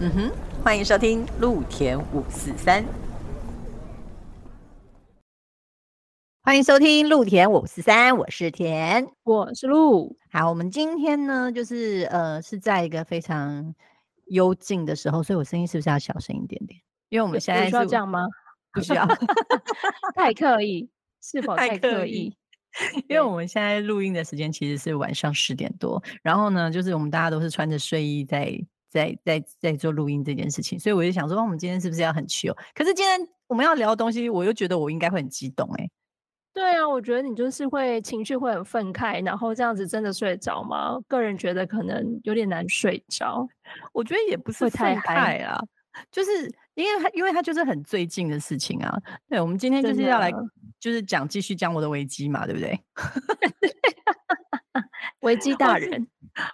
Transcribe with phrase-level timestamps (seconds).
[0.00, 0.32] 嗯哼，
[0.62, 2.84] 欢迎收听陆田五四三。
[6.40, 10.16] 欢迎收听陆田五四三，我是田，我是陆。
[10.30, 13.74] 好，我们今天呢，就是呃，是在一个非常
[14.26, 16.80] 幽静的时候，所以我声音是不是要小声一点点？
[17.08, 18.24] 因为我们现在需要这样吗？
[18.72, 19.04] 不需要，
[20.14, 20.88] 太刻意，
[21.20, 22.32] 是否 太刻意？
[23.08, 28.56] 因为我们现在录音的时间其实是晚上十点多，然后呢，就是我们大家都是穿着睡衣在
[28.88, 32.56] 在在在做录音这件事情，所以我就想说，我们今天是不是要很 chill？
[32.74, 35.88] 可是今天我们要聊的东西，我又觉得我应该会很激动哎。
[36.54, 40.98] 对啊，我觉得你就是会情绪会很愤慨，然后这样子真的睡得着吗？
[41.06, 43.46] 个人觉得可能有点难睡着。
[43.92, 45.60] 我觉得也不是太嗨啊，
[46.10, 46.30] 就是
[46.74, 48.92] 因为他因为他就是很最近的事情啊。
[49.28, 50.32] 对，我们今天就是要来
[50.80, 52.76] 就是讲继续讲我的危机嘛，对不对？
[55.20, 56.08] 危机大人，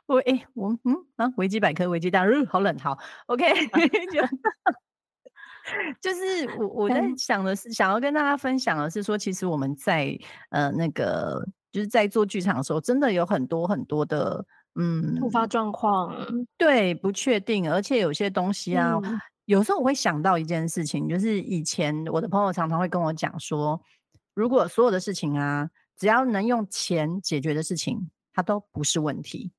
[0.07, 3.45] 我哎我嗯啊维基百科维基大嗯，好冷好，OK。
[6.01, 10.15] 就是我我在想的是，想要跟大家分享的是说，其实我们在
[10.51, 16.15] 呃那个就是在做剧场的时候，真的有很多很多的嗯突发状况，
[16.59, 19.01] 对，不确定，而且有些东西啊，
[19.47, 23.81] 有时候我会想到一件事情，就是以前我的朋友常常会跟我讲说，
[24.35, 29.51] 如果所有的事情啊，只要能用钱解决的事情，它都不是问题。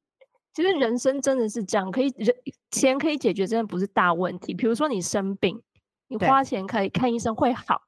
[0.55, 2.35] 其实人生真的是这样，可以人
[2.71, 4.55] 钱可以解决，真的不是大问题。
[4.55, 5.61] 比如说你生病。
[6.07, 7.81] 你花钱可以看医生会好，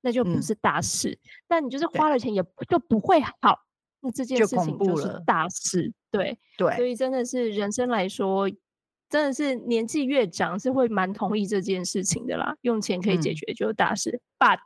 [0.00, 1.18] 那就不是大事。
[1.48, 3.58] 但你就是花了钱也就不会好，
[4.00, 5.92] 那这件事情就是大事。
[6.12, 8.48] 对对，所以真的是人生来说，
[9.10, 12.54] 真的是年纪越长是会蛮同意这件事情的啦。
[12.60, 14.60] 用钱可以解决就是大事，but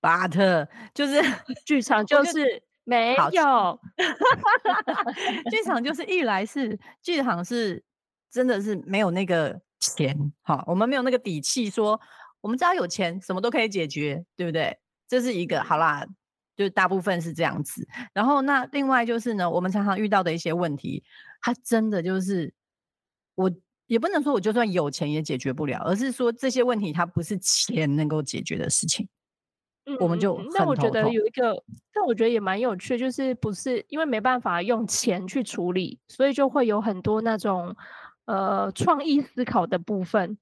[0.00, 1.20] but 就是
[1.66, 3.80] 剧场就是没有，
[5.50, 7.82] 剧场就是一来是剧场是
[8.30, 9.60] 真的是没有那个。
[9.84, 12.00] 钱好，我们没有那个底气说，
[12.40, 14.78] 我们只要有钱，什么都可以解决，对不对？
[15.08, 16.06] 这是一个好啦，
[16.56, 17.84] 就大部分是这样子。
[18.14, 21.02] 然后那另外就是呢，我们常常遇到的一些问题，
[21.40, 22.54] 它真的就是
[23.34, 23.50] 我
[23.88, 29.08] 也不能说我就算有钱也解决不了，而是说这些问题它不是钱能够解决的事情。
[29.86, 31.54] 嗯，我们就那我觉得有一个，
[31.92, 37.74] 但我觉得也蛮有趣，就是不是因为没办法用钱去处理，所以就会有很多那种。
[38.24, 40.38] 呃，创意思考的部分，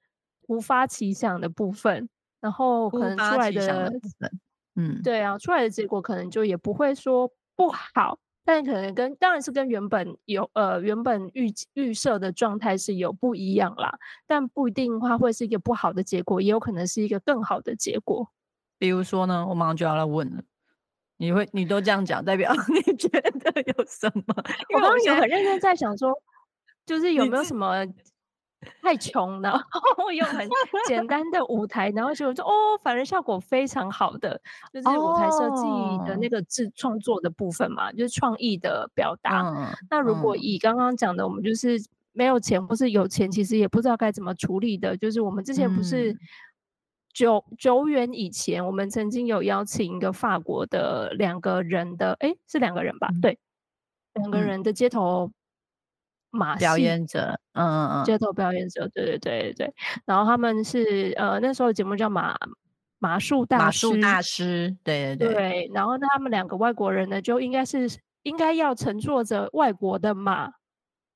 [0.47, 3.91] 突发奇想的部分，然后可能出来的，
[4.77, 18.29] 嗯，对啊，出来的结果可能就也不会说不好，但可能跟当然是跟原本有呃原本预预设的状态是有不一样啦，但不一定话会是一个不好的结果，也有可能是一个更好的结果。
[18.81, 20.43] 比如说呢，我马上就要来问了，
[21.19, 24.35] 你会你都这样讲，代表你 觉得有什么？
[24.75, 26.13] 我刚刚有很认真在想说。
[26.87, 27.87] 就是有没有什么
[28.83, 30.49] 太穷，然后用很
[30.89, 32.51] 简单的舞台，然后就说哦，
[32.83, 34.41] 反而效果非常好的，
[34.73, 35.63] 就是舞台设计
[36.05, 39.73] 的那个制创作的部分嘛，就是创意的表达。
[39.89, 41.77] 那如果以刚刚讲的，我们就是
[42.13, 44.97] 没有钱，或是有钱，其实也不知道该怎么处理的。
[44.97, 46.17] 就是我们之前不是
[47.13, 53.09] 久久远以前，我们曾经有邀请一个法国的两个人的，哎，是两个人吧？
[53.21, 53.39] 对，
[54.15, 55.31] 两个人的街头。
[56.33, 59.75] 马表演者，嗯嗯嗯，街头表演者，对对对对对。
[60.05, 62.37] 然后他们是呃那时候节目叫马
[63.01, 65.35] 马术大马术大师，对对对。
[65.35, 67.91] 对，然后他们两个外国人呢，就应该是
[68.23, 70.53] 应该要乘坐着外国的马，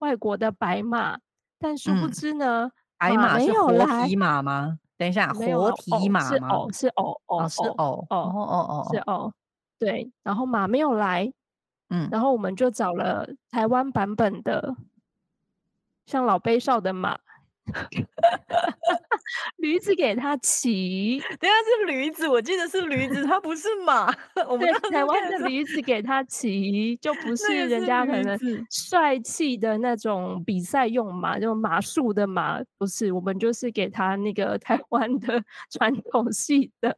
[0.00, 1.16] 外国的白马，
[1.60, 4.80] 但殊不知呢，白马是活体马吗？
[4.96, 9.32] 等一下，活体马是偶是偶偶是偶哦哦哦是偶，
[9.78, 11.32] 对，然后马没有来，
[11.88, 14.76] 嗯，然后我们就找了台湾版本的。
[16.06, 17.18] 像老杯少的马，
[19.58, 24.06] 驴子给他骑，等下是驴子，我记得是驴子，它不是马。
[24.48, 28.38] 我们，台湾的驴子给他骑，就不 是人家可能
[28.70, 36.96] 帅气的那种比赛用马，就马术的马，不是，我们就是给他那个 台湾的传统系的。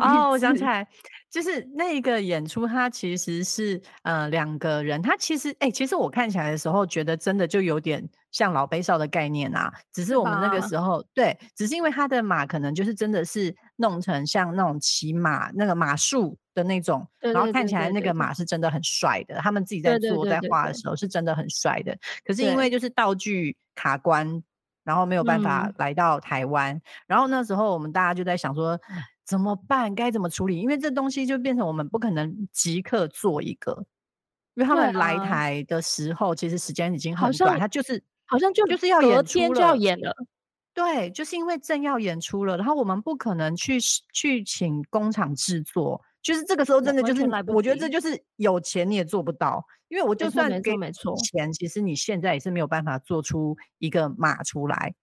[0.00, 0.86] 哦，我想起来。
[1.32, 9.72] 就是那个演出，它其实是呃两个人，他其实哎，其实我看起来的时候，觉得真的就有点像老杯少的概念啊。
[9.94, 19.36] 只是我们那个时候对，只是因为他的马可能就是真的是弄成像那种骑马那个马术的那种，然后看起来那个马是真的很帅的。
[19.36, 21.96] 他们自己在做在画的时候是真的很帅的。
[22.26, 24.42] 可是因为就是道具卡关，
[24.84, 26.78] 然后没有办法来到台湾。
[27.06, 28.78] 然后那时候我们大家就在想说。
[29.32, 29.94] 怎么办？
[29.94, 30.60] 该怎么处理？
[30.60, 33.72] 因为这东西就变成我们不可能即刻做一个，
[34.52, 40.14] 因为他们来台的时候，其实时间已经很短，他就是好像就就是要演天就要演了，
[40.74, 43.80] 对，就是因为正要演出了，然后我们不可能去
[44.12, 50.72] 去请工厂制作，就是这个时候真的就是，我觉得这就是有钱你也做不到，因为我就算给
[51.16, 54.94] 钱，其实你现在也是没有办法做出一个码出来。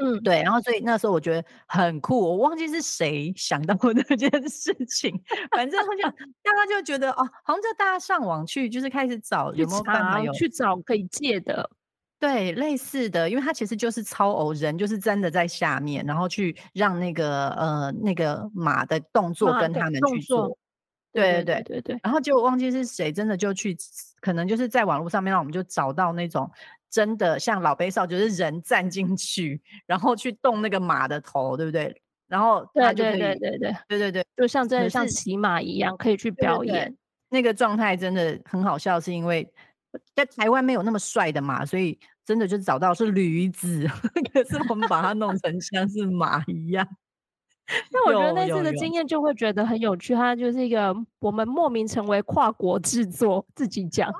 [0.00, 6.02] 嗯，对，然后所以那时候我觉得很酷，我忘记是谁想到过这件事情，反正他就
[6.42, 11.68] 大家就觉得哦，好像就大家上网去就是开始找有没有办法有去找可以借的。
[12.20, 20.56] 对，类似的，因为它其实就是超偶人，就是真的在下面，然后去让那个呃那个马的动作跟他们去做。
[21.12, 22.00] 对对对对对。
[22.02, 23.76] 然后就忘记是谁，真的就去，
[24.20, 26.50] 可能就是在网络上面，让我们就找到那种
[26.90, 32.02] 真的像老杯少，就是人站进去，然后去动那个马的头，对不对？
[32.28, 36.96] 然后对对对对对对对对，就像真的像骑马一样，可以去表演。
[37.30, 39.50] 那个状态真的很好笑，是因为。
[40.14, 43.86] 在台湾没有那么帅的马，所以真的就找到是驴子，
[44.34, 46.86] 可是我们把它弄成像是马一样。
[47.92, 54.10] 那我觉得那次的经验就会觉得很有趣，它就是一个我们莫名成为跨国制作，自己讲。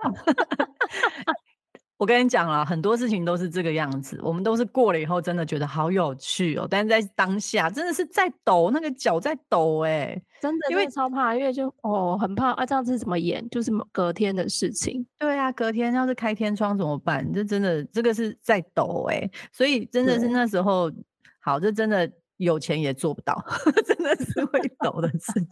[1.97, 4.21] 我跟你讲了，很多事情都是这个样子。
[4.23, 6.65] 我们都是过了以后，真的觉得好有趣哦。
[6.71, 13.45] 但是在当下，真的是在抖，那个脚在抖，哎，真的，因为超怕，因为就哦，很怕啊，这样子怎么演？
[13.51, 15.05] 就是隔天的事情。
[15.19, 17.29] 对啊，隔天要是开天窗怎么办？
[17.33, 20.89] 这真的，这个是在抖，哎，所以真的是那时候，
[21.41, 22.09] 好，这真的
[22.39, 23.45] 有钱也做不到，
[23.87, 25.47] 真的是会 抖的事情。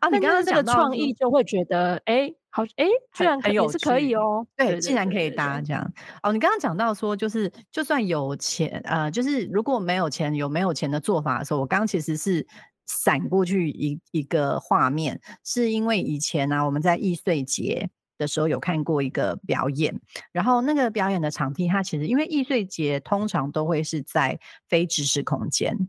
[0.00, 5.92] 啊，你刚刚这个创意就会觉得，哎，好，哎，居然也是可以哦，对，竟然可以搭这样。
[6.22, 12.46] 哦，你刚刚讲到说，就是就算有钱，呃，就是如果没有钱，有没有钱的做法的时候，我刚刚其实是
[12.86, 20.00] 闪过去一一个画面，是因为以前呢，我们在易碎节的时候有看过一个表演，
[20.30, 24.38] 然后那个表演的场地，它其实因为易碎节通常都会是在
[24.68, 25.88] 非知识空间。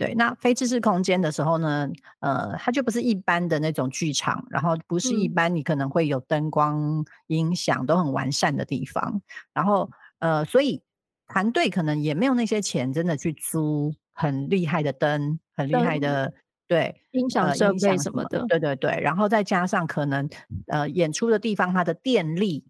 [0.00, 1.86] 对，那非知识空间的时候呢，
[2.20, 9.20] 呃，它就不是一般的那种剧场，然后不是一般你可能会有灯光、音响都很完善的地方，
[9.52, 10.80] 然后呃，所以
[11.26, 16.32] 团队可能也没有那些钱，真的去租很厉害的灯、很厉害的
[16.66, 20.26] 对音响设备什么的，对对对，然后再加上可能
[20.68, 22.64] 呃演出的地方它的电力，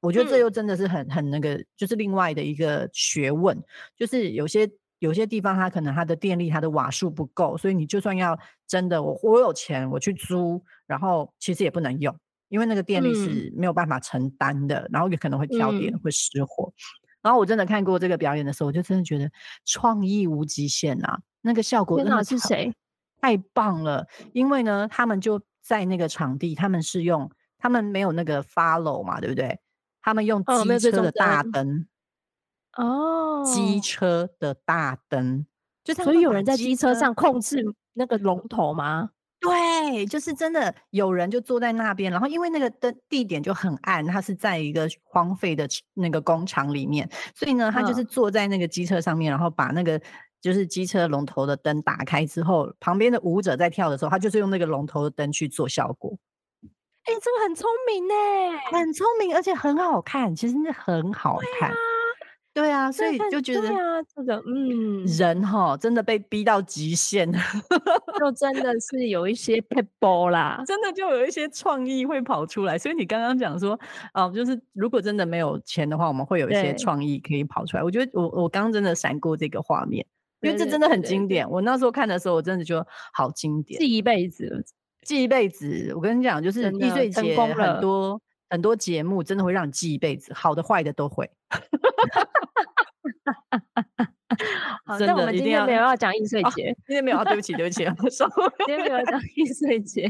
[0.00, 3.60] 我觉得这又真的是很很那个，就是另外的一个学问，
[3.96, 4.70] 就是有些。
[4.98, 12.14] 有些地方它可能它的电力它的瓦数不够，所以你就算要真的我我有钱我去租，然后其实也不能用，
[12.48, 16.72] 因为那个电力是没有办法承担的，然后也可能会跳电会失火。
[17.22, 19.30] 然后我真的看过这个表演的时候，我就真的觉得
[19.64, 21.20] 创意无极限啊！
[21.42, 22.72] 那个效果真的是谁
[23.20, 29.58] 太棒了，因为呢他们就在那个场地，他们是用他们没有那个 follow 嘛，对不对？
[30.00, 31.80] 他们用机车的大灯。
[31.80, 31.95] 哦，
[33.44, 35.46] 机车的大灯，
[35.84, 37.64] 就所以有人在机车上控制
[37.94, 39.10] 那个龙头吗？
[39.38, 50.00] 对，就是真的有人就坐在那边，然后因为那个灯地点就很暗，它是在一个荒废的那个工厂里面，所以呢，他就是坐在那个机车上面，然后把那个
[50.40, 56.16] 就是机车龙头的灯打开之后，旁边的舞者在跳的时候，他就是用那个龙头的灯去做效果。
[57.04, 58.14] 哎，这个很聪明呢，
[58.72, 61.70] 很聪明，而且很好看，其实那很好看。
[62.56, 67.30] 对啊，所以就觉得对啊，这个嗯，人哈真的被逼到极限，
[68.18, 72.78] 就真的是有一些 people 啦，真的就有一些创意会跑出来。
[72.78, 73.78] 所以你刚刚讲说，
[74.14, 77.82] 哦，就是如果真的没有钱的话，我们会有一些创意可以跑出来。
[77.82, 80.06] 我觉得我我刚刚真的闪过这个画面，
[80.40, 81.46] 因为这真的很经典。
[81.50, 84.64] 我那时候看的时候，我真的觉得好经典，记一辈子，
[85.02, 85.92] 记一辈子。
[85.94, 91.30] 我跟你讲，就是易碎节很多很多节目，真的会让你记一辈子，好的坏的都会。
[94.84, 100.08] 好，那我们 今天没有要讲易碎节， 今天没有啊，对不起，对不起，今天没有讲易碎节，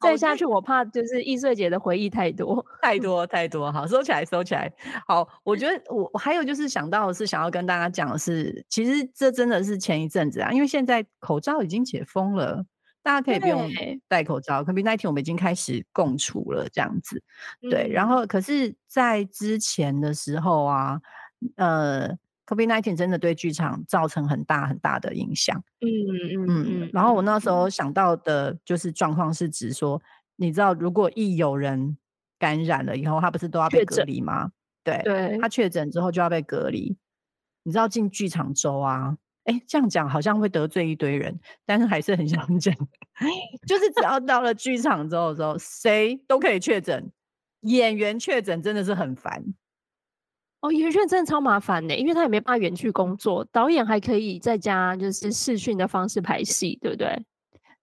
[0.00, 3.72] 再下去我怕就是易碎节的回忆太多，太多，太多。
[3.72, 4.72] 好，收起来，收起来。
[5.08, 12.64] 好，我觉得我我还有就是想到的是想要跟大家讲的是，其实这真的是前一阵子啊，因为现在口罩已经解封了，
[13.06, 13.70] 大家可以不用
[14.08, 17.22] 戴口罩，可比那天我们已经开始共处了这样子。
[17.70, 21.00] 对，然后可是，在之前的时候啊。
[21.56, 22.08] 呃
[22.46, 25.62] ，COVID nineteen 真的对剧场造成很大很大的影响。
[25.80, 26.90] 嗯嗯嗯。
[26.94, 30.00] 然后我那时候想到的就是状况是指说，
[30.36, 31.98] 你知道，如果一有人
[32.38, 34.50] 感染了以后，他不是都要被隔离吗？
[34.82, 36.96] 对，对，他确诊之后就要被隔离。
[37.64, 39.18] 你知道进剧场周啊？
[39.46, 42.74] 哎，这样讲好像会得罪一堆人，但是还是很想讲。
[43.66, 47.10] 就是只要到了剧场周的时候，谁都可以确诊，
[47.62, 49.42] 演员确诊真的是很烦。
[50.60, 57.24] 哦，演员真的超麻烦的，因为他也没办法远去工作，导演还可以在家就是视讯的方式排戏，对不对？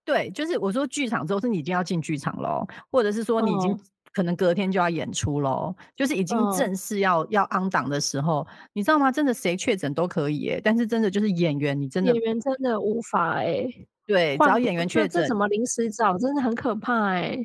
[0.05, 3.79] 对，就是我说剧场之后是你已经要进剧场喽，或者是说你已经
[4.13, 9.11] 可能隔天就要演出喽，就是已经正式要要 on 档的时候，你知道吗？
[9.11, 13.67] 真的谁确诊都可以耶，但是真的就是演员，你真的演员真的无法哎。
[14.05, 17.37] 对，只要演员确诊，怎么临时找，真的很可怕哎。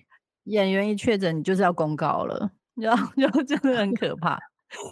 [0.45, 4.39] 演员一确诊，你就是要公告了，然后 就真的很可怕。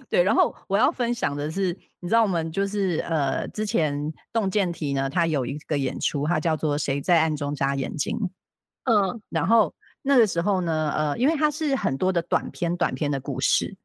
[0.08, 8.16] 对，然后我要分享的是，你知道我们就是呃，之前洞见题呢，它有一个演出，它叫做《谁在暗中眨眼睛》。
[8.84, 9.74] 嗯，然后
[10.08, 13.76] 那个时候呢，呃，因为它是很多的短篇短篇的故事，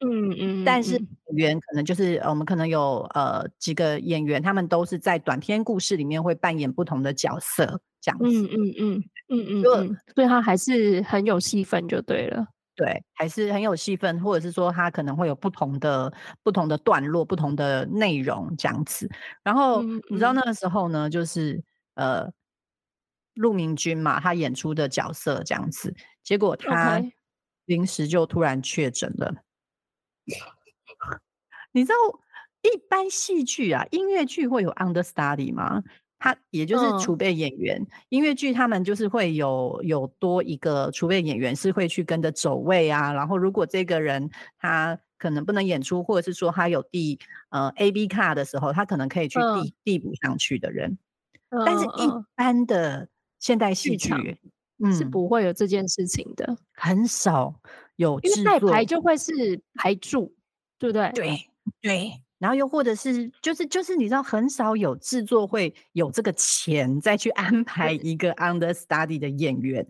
[0.00, 8.24] 嗯嗯，但是演员可能就是我们可能有呃几个演员，他们都是在短篇故事里面会扮演不同的角色，这样子。
[8.24, 12.46] 嗯嗯嗯嗯嗯，所以他还是很有戏份，就对了。
[12.74, 19.10] 对，还是很有戏份，或者是说他可能会有不同的不同的段落、不同的内容这样子。
[19.42, 21.62] 然后你知道那个时候呢，就是
[21.94, 22.30] 呃，
[23.36, 27.00] 陆明君嘛，他演出的角色这样子，结果他
[27.66, 29.32] 临时就突然确诊了。
[31.72, 31.94] 你知道
[32.62, 35.82] 一般戏剧啊，音乐剧会有 understudy 吗？
[36.18, 43.12] 他也就是储备演员，音乐剧他们就是会有有多一个储备演员，是会去跟着走位啊。
[43.12, 47.18] 然后如果这个人他可能不能演出，或者是说他有递
[47.50, 50.98] 呃 A B 卡的时候，他可能可以去递递补上去的人。
[51.50, 53.08] 但是一般的
[53.46, 54.10] 现代戏剧
[54.92, 57.54] 是不会有这件事情的，很少
[57.94, 58.18] 有。
[58.18, 60.34] 因为代排就会是排柱，
[60.80, 61.12] 对不对？
[61.14, 61.48] 对
[61.80, 62.12] 对。
[62.38, 69.86] 然后又或者是就是就是你知道很少有制作会有这个钱再去安排一个 understudy 的演员，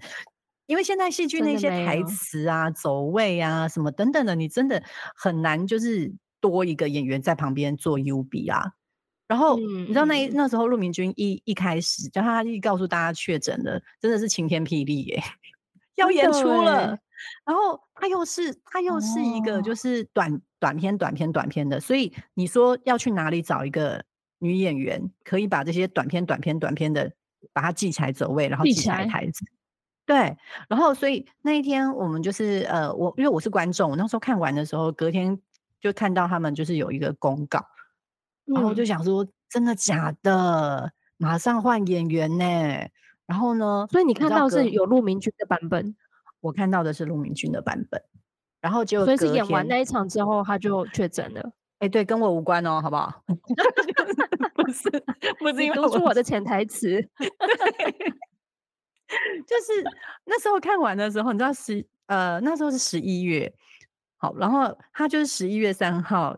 [0.67, 4.83] 因为现在戏剧那些台词啊、走位啊什么等等的，你真的
[5.15, 8.75] 很难就是多一个演员在旁边做 U B 啊。
[9.27, 15.23] 然后你知道那那时候陆明君一一开始就他一告诉大家确诊了，真的是晴天霹雳耶，
[15.97, 16.99] 要演出了。
[17.45, 20.41] 然后他又是他又是一个就是短。
[20.59, 24.03] 短片、短片、短片的，所以你说要去哪里找一个
[24.39, 27.13] 女演员，可以把这些短片、短片、短片的
[27.53, 29.45] 把它记起来走位，然后记起来台词。
[30.07, 30.35] 对，
[30.67, 35.39] 然后所以那一天我们就是呃，我因为我是观众，我那时候看完的时候，隔天
[35.79, 37.63] 就看到他们就是有一个公告，
[38.47, 40.93] 然后我就想说，真的假的？
[41.19, 42.45] 马上换演员呢？
[43.27, 43.87] 然后呢？
[43.91, 45.97] 所以你看到是有陆明君的版本，
[46.41, 48.03] 我看到的是陆明君的版本。
[48.61, 51.53] 然后就所以是演完那一场之后，他就确诊了。
[51.79, 53.23] 哎，对，跟我无关哦，好不好？
[54.57, 54.91] 不是，
[55.39, 57.01] 不是因为读出我的潜台词。
[59.47, 59.85] 就是
[60.25, 63.53] 那时候看完的时候，你知道十呃那时候是十一月，
[64.17, 66.37] 好，然后他就是十一月三号，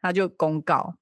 [0.00, 0.94] 他就公告，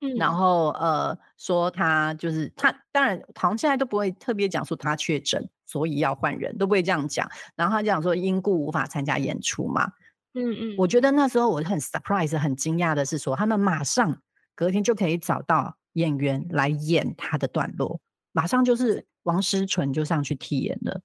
[0.00, 5.48] 嗯，然后呃说他就是他，当然好像现在都不会特别讲说他确诊。
[5.68, 9.90] 所以要换人都不会这样讲，然后他讲说因故无法参加演出嘛。
[10.32, 14.22] 嗯嗯，我觉得那时候我很 surprise 很惊讶的是说，他们马上
[14.54, 18.00] 隔天就可以找到演员来演他的段落，
[18.30, 21.00] 马上就是王思纯就上去替演了。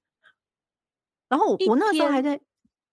[1.28, 2.40] 然后我那时候还在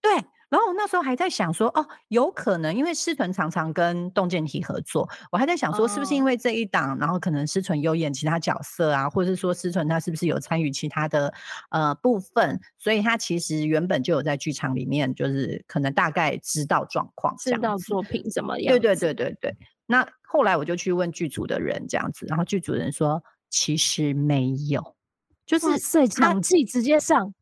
[0.01, 0.25] 对。
[0.51, 11.33] 然后我那时候还在想说，哦，有可能因为思纯常常跟洞见体合作，我还在想说，是不是因为这一档，然后可能思纯有演其他角色啊，或者是说思纯他是不是有参与其他的
[11.71, 18.73] 呃部分，所以他其实原本就有在剧场里面，就是可能大概知道状况，知道作品怎么样。
[18.73, 19.55] 对对对对对。
[19.87, 24.97] 那后来我就去问剧组的人这样子，然后剧组人说，其实没有，
[25.45, 27.35] 就是摄场记直接上。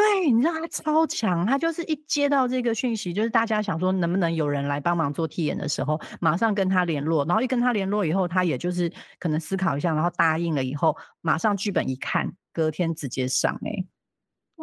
[0.00, 13.54] 对，你知道他超强，他就是一接到这个讯息，就是大家想说能不能有人来帮忙做替演的时候，马上跟他联络，然后一跟他联络以后，他也就是可能思考一下，然后答应了以后，马上剧本一看，隔天直接上。
[13.62, 13.84] 哎，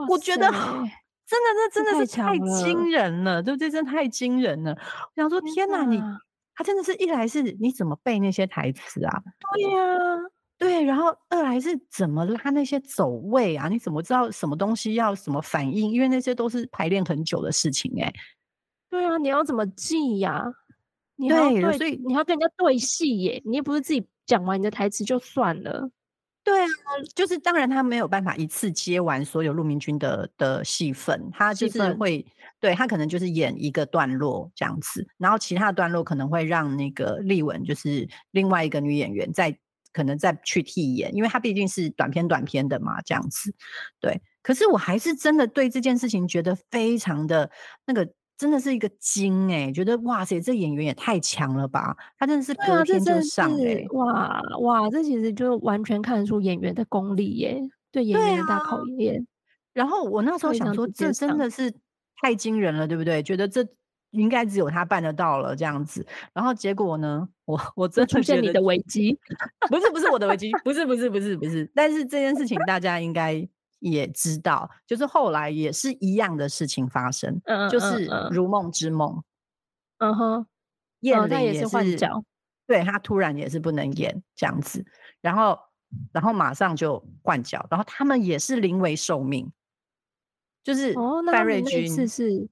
[0.09, 0.89] 我觉得 真的，
[1.71, 3.69] 这真的是太惊人了，对不对？
[3.69, 4.71] 真的太惊人了。
[4.71, 6.01] 我想说，天哪，你
[6.55, 9.21] 他真的是一来是你怎么背那些台词啊？
[9.53, 9.77] 对呀。
[10.59, 13.67] 对，然后二来是怎么拉那些走位啊？
[13.67, 15.91] 你怎么知道什么东西要什么反应？
[15.91, 18.11] 因为那些都是排练很久的事情哎。
[18.89, 20.43] 对啊，你要怎么记呀？
[21.15, 25.91] 对，所以你要跟人家对戏耶，你也不是自己讲完你的台词就算了。
[26.43, 26.67] 对啊，
[27.13, 32.25] 就是当然他没有办法一次接完所有陆明君的的戏份，他就是会
[32.59, 39.55] 对他可能就是演一个段落这样子，然后其他段落可能会让那个丽文就是另外一个女演员在。
[39.97, 43.51] 可能再去替演，因为他毕竟是短片短片的嘛，这样子。
[43.99, 47.49] 对，可是我还是真的对这件事情觉得非常的
[47.87, 51.97] 那个真的是一个惊哎，觉得哇塞，这演员也太强了吧！
[52.19, 57.59] 他真的是隔天就上哎，哇哇，这其实就完全看得出演员的功力耶，
[57.91, 59.25] 对演员的大考验。
[59.73, 61.73] 然后我那时候想说，这真的是
[62.21, 63.23] 太惊人了，对不对？
[63.23, 63.67] 觉得这
[64.17, 66.05] 应该只有他办得到了这样子。
[66.33, 69.17] 然后结果呢， 我我真出现你的危 机，
[69.69, 71.69] 不是不是我的危机，不是不是不是不是。
[71.73, 73.47] 但是这件事情大家应该。
[73.79, 79.11] 也知道，就是后来也是一样的事情发生，就是《如梦之梦》。
[79.99, 80.47] 嗯哼，
[81.01, 82.23] 燕玲也是换角，
[82.65, 84.83] 对他突然也是不能演这样子，
[85.21, 85.59] 然后
[86.11, 89.47] 然后马上就换角，然后他们也是临危受命，
[90.63, 90.95] 就是
[91.31, 92.49] 范瑞君是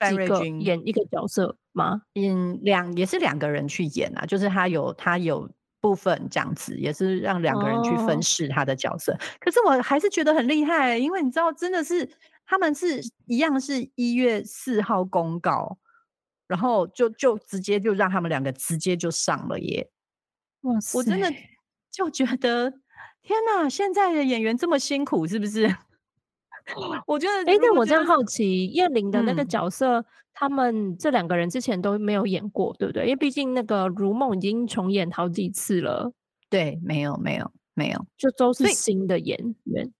[0.00, 2.02] 范瑞君演一个角色吗？
[2.16, 5.48] 嗯，两也是两个人去演啊，就是他有他有。
[5.82, 12.06] 部分这样子也是让两个人去分饰他的角色，可是我还是觉得很厉害，因为你知道，真的是
[12.44, 15.78] 他们是一样是一月四号公告，
[16.46, 19.90] 然后就就直接就让他们两个直接就上了耶！
[20.60, 21.32] 哇塞，我真的
[21.90, 22.70] 就觉得
[23.22, 25.74] 天哪，现在的演员这么辛苦，是不是？
[27.06, 33.04] 我觉得，哎，但我这样好奇，燕玲的那个角色，他们这两个人之前都没有演过，对不对？
[33.04, 36.12] 因为毕竟那个《如梦》已经重演好几次了。
[36.48, 39.90] 对，没有，没有，没有，就都是新的演员。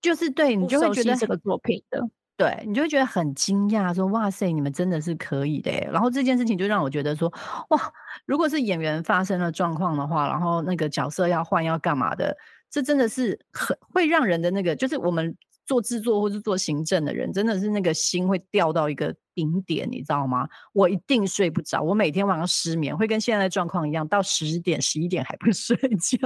[0.00, 2.00] 就是对你就会觉得这个作品的，
[2.36, 5.70] 对你就会觉得很惊讶，说哇塞，你们真的是可以的。
[5.92, 7.30] 然后这件事情就让我觉得说，
[7.68, 7.92] 哇，
[8.24, 12.36] 如果是演员发生了状况的话，然后那个角色要换要干嘛的，
[12.70, 15.36] 这真的是很会让人的那个，就是我们。
[15.70, 20.48] 做制作或是做行政的人，真的是那个心会掉到一个顶点，你知道吗？
[20.72, 26.18] 我一定睡不着，我每天晚上失眠，会跟现在的状况一样，到十点、十一点还不 睡觉。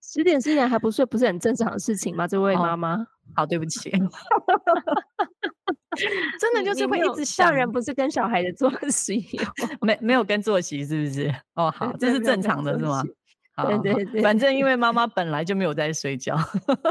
[0.00, 2.28] 十点、十一点还不睡，不是很正常的事情吗？
[2.28, 3.04] 这位妈妈，
[3.34, 3.90] 好，对不起，
[6.38, 9.26] 真的就是会一直吓人，不是跟小孩的作息，
[9.82, 11.34] 没没有跟作息，是不是？
[11.56, 13.02] 哦，好，这是正常的，是吗？
[13.66, 16.36] 对对对，反正因为妈妈本来就没有在睡觉，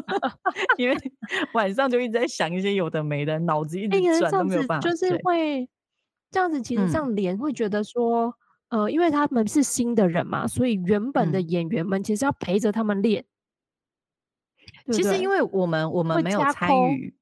[0.77, 0.95] 因为
[1.53, 4.89] 晚上就一直在想一些有的没的，脑子一直转都没有办法。
[4.89, 5.69] 就是会
[6.31, 8.33] 这样子，其实这样连会觉得说，
[8.69, 13.25] 呃，因为他们是新的人嘛，所以原本的演员们其实要陪着他们练。
[14.91, 17.13] 其实因为我们我们没有参与。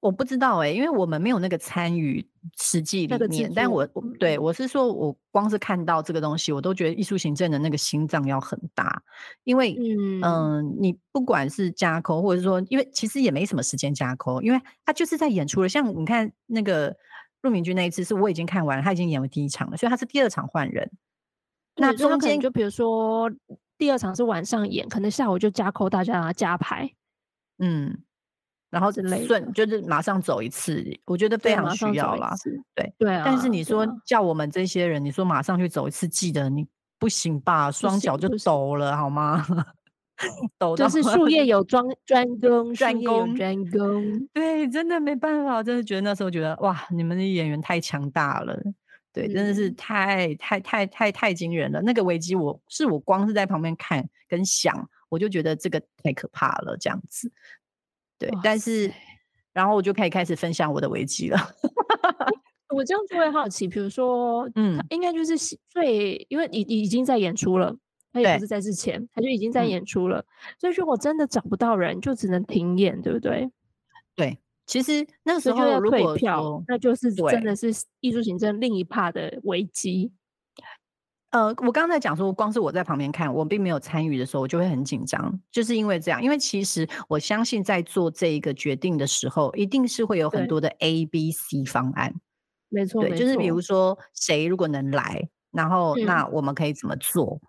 [0.00, 2.24] 我不知道哎，因为我们没有那个参与
[2.56, 3.86] 实际里面，但我
[4.18, 9.02] 对我是说，我光是看到这个东西，我都觉得艺术行政的那个心脏要很大，
[9.44, 9.76] 因为
[10.22, 15.68] 嗯，你不管是加扣，或者说，因为其实也没什么时间加扣，因为他就是在演出了。
[15.68, 16.96] 像你看那个
[17.42, 20.90] 陆明君那一次，是我已经看完了，他已经演了第一场了，所以他是第二场换人。
[21.76, 23.30] 那中间就比如说
[23.78, 26.92] 第二场是晚上演，可能下午就加扣，大家加排，
[27.58, 28.02] 嗯。
[28.72, 32.34] 然后顺就是马上走一次，我觉得非常需要啦。
[32.74, 36.66] 对对啊，但是你说叫我们这些人，你说马上去走一次，记得你
[36.98, 37.70] 不行吧？
[37.70, 39.46] 双脚就抖了好吗？
[40.56, 44.26] 抖就是 术业有专专攻，专攻专攻。
[44.32, 48.58] 对，真的没办法，真的觉得那时候觉得哇，你们的演员太强大了，
[49.12, 51.82] 对，真的是太太太太太惊人了。
[51.82, 57.30] 那个危机，我是我光是在旁边看跟想，我就觉得这个太可怕了，这样子。
[58.22, 58.92] 对，但是，
[59.52, 61.38] 然后我就可以开始分享我的危机了。
[62.74, 65.36] 我这样就会好奇，比如说，嗯，应该就是
[65.68, 67.76] 最，因为已已经在演出了，
[68.12, 70.24] 他也不是在之前，他就已经在演出了。
[70.58, 73.50] 所以如果真的找不到人，就只能停演，对不对？
[74.14, 80.10] 对，其实那个时候如果票，那就是真的是艺术行政另一帕的危机。
[81.32, 86.22] 呃，我刚才讲说，光是我在旁边看，我并没有参与的时候，我就会很紧张，就是因为这样。
[86.22, 92.14] 因为其实我相信，在做这一个决定的时候，一定是会有很多的 A、B、C 方案。
[92.68, 97.40] 没错，对，就是比如说谁如果能来，然后那我们可以怎么做？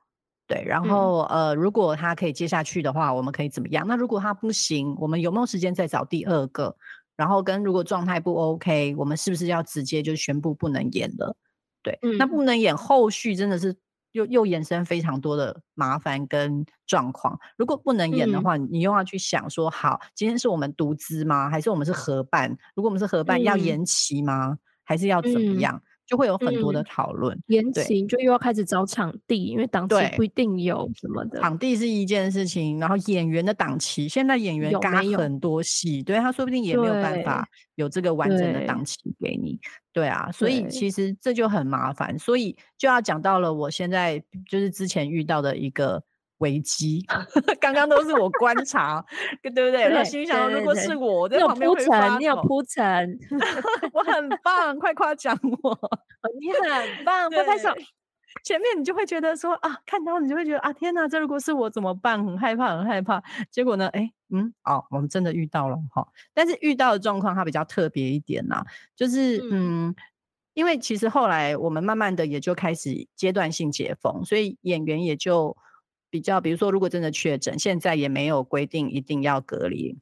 [0.48, 3.86] 对，然后呃，如果他可以接下去的话，我们可以怎么样？
[3.86, 6.74] 那如果他不行，我们有没有时间再找第二个？
[7.18, 11.36] 然后跟如果状态不 OK，我们是不是要直接就宣布不能演了？
[11.84, 13.76] 对，那不能演，后续真的是
[14.14, 17.38] 又又衍生非常多的麻烦跟状况。
[17.58, 21.50] 如果不能演的话，你又要去想说，好，今天是我们独资吗？
[21.50, 22.50] 还是我们是合办？
[22.74, 24.58] 如果我们是合办，要延期吗？
[24.86, 25.82] 还是要怎么样？
[26.14, 31.40] 就会有很多的讨论，延期就又要开始找场地，因为档期不一定有什么的。
[31.42, 39.60] 场地是一件事情，然后演员的档期，现在演员嘎很多戏，对他说不定也没有办法有这个完整的档期给你。
[39.92, 46.04] 对啊，所以其实这就很麻烦，所以就要讲到了我现在就是之前遇到的一个
[46.40, 47.06] 危机。
[47.60, 49.04] 刚刚都是我观察，
[49.42, 49.96] 对不对？
[49.96, 53.18] 我心想，如果是我在旁边会发你有铺陈，
[53.94, 55.80] 我很棒，快夸奖我，
[56.40, 57.70] 你很棒，拍拍手。
[58.44, 62.26] 前面你就会觉得说啊，看到你就会觉得啊，天哪，这如果是我怎么办？
[62.26, 63.22] 很害怕，很害怕。
[63.52, 66.06] 结果呢，哎，嗯，哦，我们真的遇到了哈。
[66.34, 68.64] 但是遇到的状况它比较特别一点呐，
[68.96, 69.96] 就是嗯，
[70.56, 75.56] 因为其实后来我们慢慢的也就开始阶段性解封，所以演员也就
[76.14, 79.98] 比较，比如说如果真的确诊，现在也没有规定一定要隔离。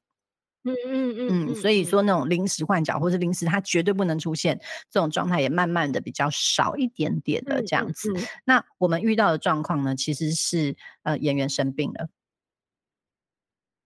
[0.63, 8.13] 嗯嗯嗯嗯，所以说那种临时换角或是临时它绝对不能出现这种状态，也慢慢的比较少一点点的这样子。
[8.43, 12.09] 那我们遇到的状况呢，其实是呃演员生病了，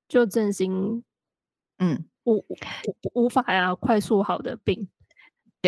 [0.07, 1.03] 就真心
[1.77, 2.43] 嗯无
[3.13, 4.89] 无法呀快速好的病。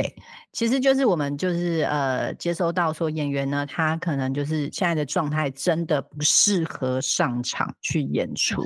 [0.01, 0.15] 对，
[0.51, 8.63] 其实就是我们就是呃接收到说演员呢，他可能就是现在的状态真的不适合上场去演出。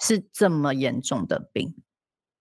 [0.00, 1.74] 是这么严重的病，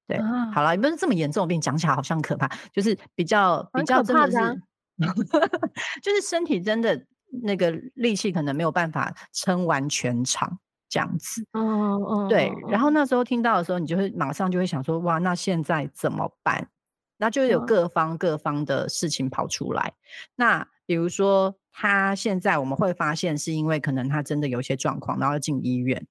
[0.08, 0.22] 对，
[0.54, 4.62] 好了，也不是这么严重的病，讲起来好像可怕，就是比较比较真的是，
[6.04, 7.04] 就是身体真的
[7.42, 12.54] 那个力气可能没有办法撑完全场这样子，哦哦，对。
[12.70, 16.70] 然后那时候听到的时候，你就会马上就会想说，哇，那现在怎么办？
[17.18, 19.94] 那就有各方各方的事情跑出来。
[20.36, 26.06] 那比如说他现在我们会发现，是因为可能他真的有一些状况，然后要进医院。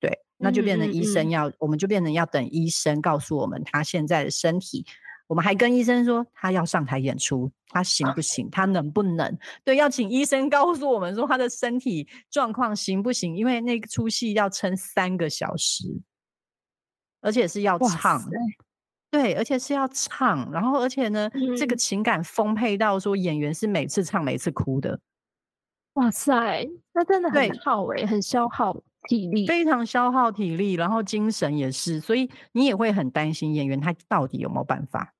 [0.00, 4.86] 对那就变成医生要，我们就变成要等医生告诉我们他现在的身体，
[5.26, 8.48] 我们还跟医生说他要上台演出，他行不行？
[8.48, 9.36] 他能不能？
[9.64, 13.36] 对，要请医生告诉我们说他的身体状况行不行？
[13.36, 16.00] 因为那出戏要撑三个小时，
[17.20, 18.22] 而且是要唱，
[19.10, 24.98] 对，而且是要唱，然后而且呢，这个情感丰沛到说演员是每次唱每次哭的，
[25.94, 28.76] 哇塞，那真的很耗哎，很消耗。
[29.08, 35.14] 体力非常消耗体力，然后精神也是，所以你也会很担心演员他到底有没有办法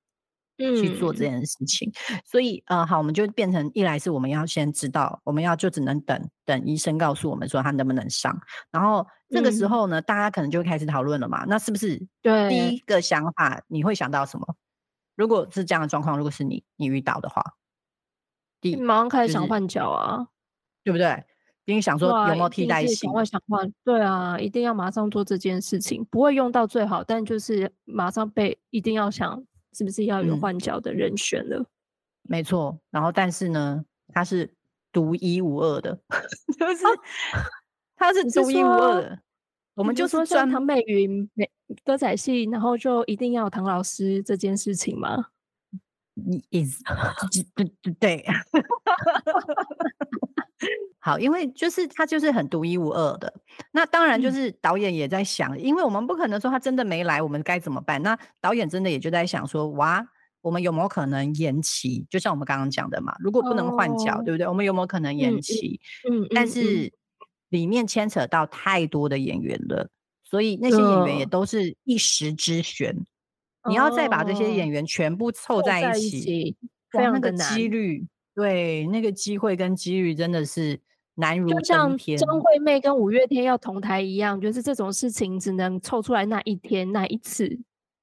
[0.57, 1.89] 去做这件事情。
[2.25, 8.37] 所以呃，好，我们就变成一来是我们要先知道，我们要就只能等等医生告诉我们说他能不能上。
[8.69, 11.45] 然后这个时候呢，大家可能就会开始讨论了嘛。
[11.47, 14.55] 那是不是对第一个想法你会想到什么？
[15.15, 17.43] 如果是这样的状况，如果是你你遇到的话，
[18.61, 20.27] 第马上开始想换脚啊，
[20.83, 21.23] 对不对？
[21.65, 23.11] 因为想说有没有替代性？
[23.11, 31.63] 我想换，对啊，一定要马上做这件事情，不会用到最好，但就是马上被一定要想，是不是要有换脚的人选了？
[32.23, 34.51] 没错，然后但是呢，他是
[34.91, 35.99] 独一无二的，
[36.57, 36.83] 就是
[37.99, 39.19] 它是独一无二的。
[39.75, 41.49] 我们就说像唐美云美
[41.85, 45.27] 歌仔戏，然后就一定要唐老师这件事情吗？
[46.15, 46.81] 你 is
[47.55, 48.25] 对对对。
[51.01, 53.33] 好，因为就是他就是很独一无二的。
[53.71, 58.01] 那当然就是导演也在想，因为我们不可能说他真的没来，我们该怎么办？
[58.03, 60.05] 那导演真的也就在想说，哇，
[60.41, 62.05] 我们有没有可能延期？
[62.09, 64.45] 就像我们刚刚讲的嘛，如果不能换角，对不对？
[64.45, 65.79] 我们有没有可能延期？
[66.11, 66.91] 嗯，但是
[67.49, 69.89] 里面牵扯到太多的演员了，
[70.23, 72.95] 所以那些演员也都是一时之选。
[73.67, 76.55] 你要再把这些演员全部凑在一起，
[76.93, 78.05] 那个几率。
[78.35, 80.79] 对，那个机会跟几率真的是
[81.15, 87.59] 难如就像张惠妹跟五月天要同台一样，就是这种事情只能凑出来那一天那一次。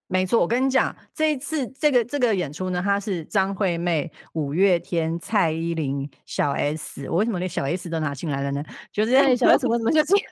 [0.08, 7.08] 没错，我跟你讲，这一次这个这个演出呢，它是张惠妹、五月天、蔡依林、小 S。
[7.10, 8.62] 我为什么连小 S 都拿进来了呢？
[8.92, 10.16] 就是小 S 为什么就进？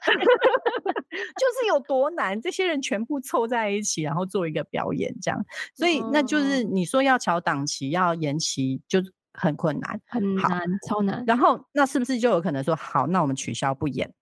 [1.14, 5.44] 就是有多难，这些人全部凑在一起，然后做一个表演，这样。
[5.74, 9.00] 所以那就是你说要调档期，要延期，就。
[9.36, 11.24] 很困难，很难，超难。
[11.26, 14.14] 然后那是不是就有可能说，好，那我们取消不演？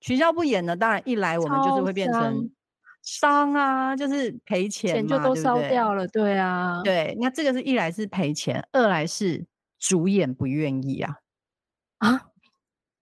[0.00, 0.74] 取消不演呢？
[0.76, 2.50] 当然，一来我们就是会变成
[3.06, 6.06] 伤啊，就是赔钱钱就都烧掉了。
[6.08, 7.16] 对啊，对。
[7.18, 9.46] 那这个是一来是赔钱，二来是
[9.78, 11.16] 主演不愿意啊
[11.98, 12.20] 啊。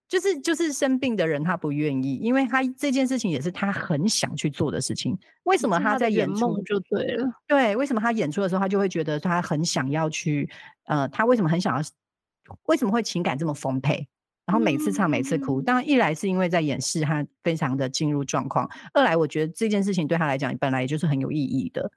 [0.07, 5.17] 就是就是生病的人，他不愿意，因为他这件事情也是他很想去做的事情。
[5.45, 7.27] 为什么他在演出就对了？
[7.47, 10.47] 对，为什么他演出的时候，他就会觉得他很想要去？
[10.83, 11.83] 呃，他为什么很想要？
[12.67, 14.07] 为什么会情感这么丰沛？
[14.45, 15.61] 然后每次唱，每次哭。
[15.61, 21.91] 当然，一来是因为在演示，他非常的进入状况；二来，我觉得这件事情对他来讲，本来也就是很有意义的。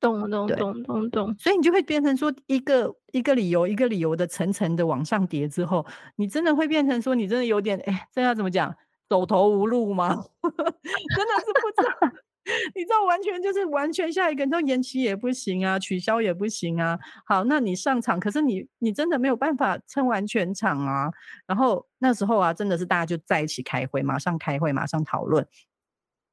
[0.00, 8.72] 懂懂懂懂懂，所以你就会变成说一个一个理由一个理由的层层的往上叠之后，你真的会变成说你真的有点哎，这要怎么讲，
[9.08, 10.10] 走投无路吗？
[10.44, 12.12] 真的是不知道，
[12.74, 16.98] 你知道，完全就是完全下一个，你知道延期也不行啊，取消也不行啊。
[17.26, 21.10] 好，那你上场，可是你你真的没有办法撑完全场啊。
[21.46, 25.46] 然后那时候啊，真的是大家就在一起开会，马上开会，马上讨论。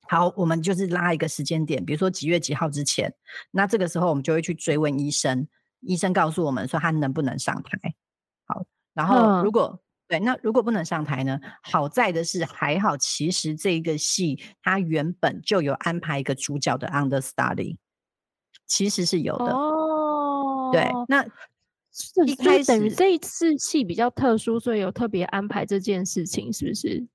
[0.08, 3.14] 好，我们就是拉一个时间点，比如说几月几号之前。
[3.52, 5.48] 那这个时候我们就会去追问医生，
[5.82, 7.96] 医生告诉我们说他能不能上台。
[8.46, 11.40] 好，然后如果对，那如果不能上台呢？
[11.64, 17.76] 好在的是还好，其实这个戏它原本就有安排一个主角的 understudy，
[18.68, 19.46] 其实是有的。
[19.46, 21.26] 哦，对，那
[22.26, 27.08] 一开始等于这一次戏比较特殊，所以有特别安排这件事情，是不是？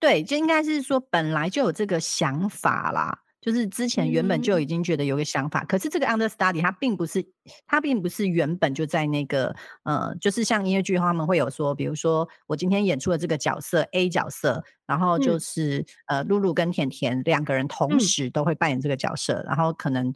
[0.00, 3.18] 对，就应该是说本来就有这个想法啦。
[3.40, 7.24] 就是之前原本就已经觉得有个想法，可是这个 understudy 它并不是，
[7.66, 20.12] 它并不是原本就在那个，呃，就是像音乐剧他们会有说，比如说我今天演出的这个角色 A 角色，然后就是呃露露跟甜甜两个人同时都会扮演这个角色，然后可能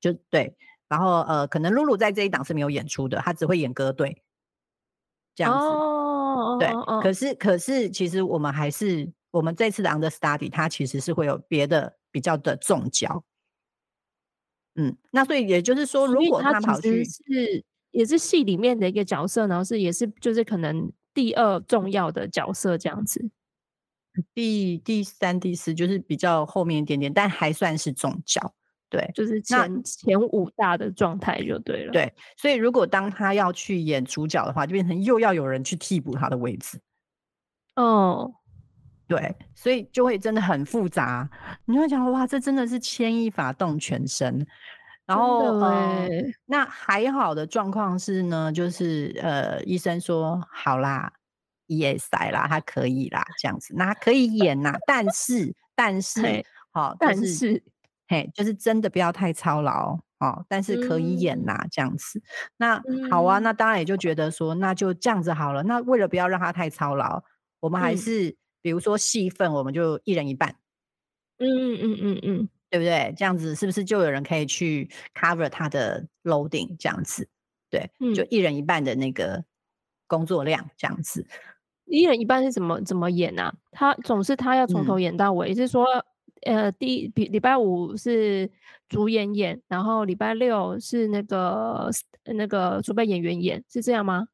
[0.00, 0.56] 就对，
[0.88, 4.22] 然后呃可能露露在这一档是没有演出的，她只会演歌队
[5.34, 5.68] 这样子，
[6.58, 11.98] 对，可是可是其实我们还是我们这次的 understudy 它其实是会有别的。
[12.12, 13.24] 比较的重角，
[14.76, 23.30] 嗯，那所以也就是说，如果他跑去是也是戏里面的一个角色，然后是也是就是可能第二重要的角色这样子，
[24.34, 28.54] 第第三、第四就是比较后面一点点，但还算是重角，
[28.90, 29.26] 对，就。
[29.26, 36.78] 是前前五大的状态就对了，对，所以如果当他要去演主角的话，就变成又要有人去替补他的位置，
[37.76, 38.34] 哦。
[39.06, 41.28] 对，所以就会真的很复杂。
[41.66, 44.46] 你会讲哇，这真的是牵一发动全身。
[45.04, 46.08] 然后呃，
[46.46, 51.12] 那还好的状况是呢，就是呃，医生说好啦
[51.66, 54.78] ，ESI 啦，他可以啦，这样子，那可以演呐。
[54.86, 57.62] 但是 但是好，但是
[58.06, 60.46] 嘿，就是真的不要太操劳哦。
[60.48, 62.22] 但是可以演呐，这样子。
[62.56, 65.64] 那好啊，那当然也就觉得说，那就这样子好了。
[65.64, 67.22] 那为了不要让他太操劳，
[67.60, 68.36] 我们还是。
[68.62, 70.56] 比如说戏份，我们就一人一半，
[71.38, 73.12] 嗯嗯嗯嗯嗯，对不对？
[73.16, 76.76] 这样子是不是就有人可以去 cover 他的 loading？
[76.78, 77.28] 这样子，
[77.68, 79.44] 对，就一人一半的那个
[80.06, 81.26] 工作量，这样子。
[81.86, 83.52] 一人一半是怎么怎么演啊？
[83.72, 85.84] 他总是他要从头演到尾，是说，
[86.42, 88.48] 呃，第礼礼拜五是
[88.88, 91.90] 主演演，然后礼拜六是那个
[92.24, 94.28] 那个主备演员演，是这样吗？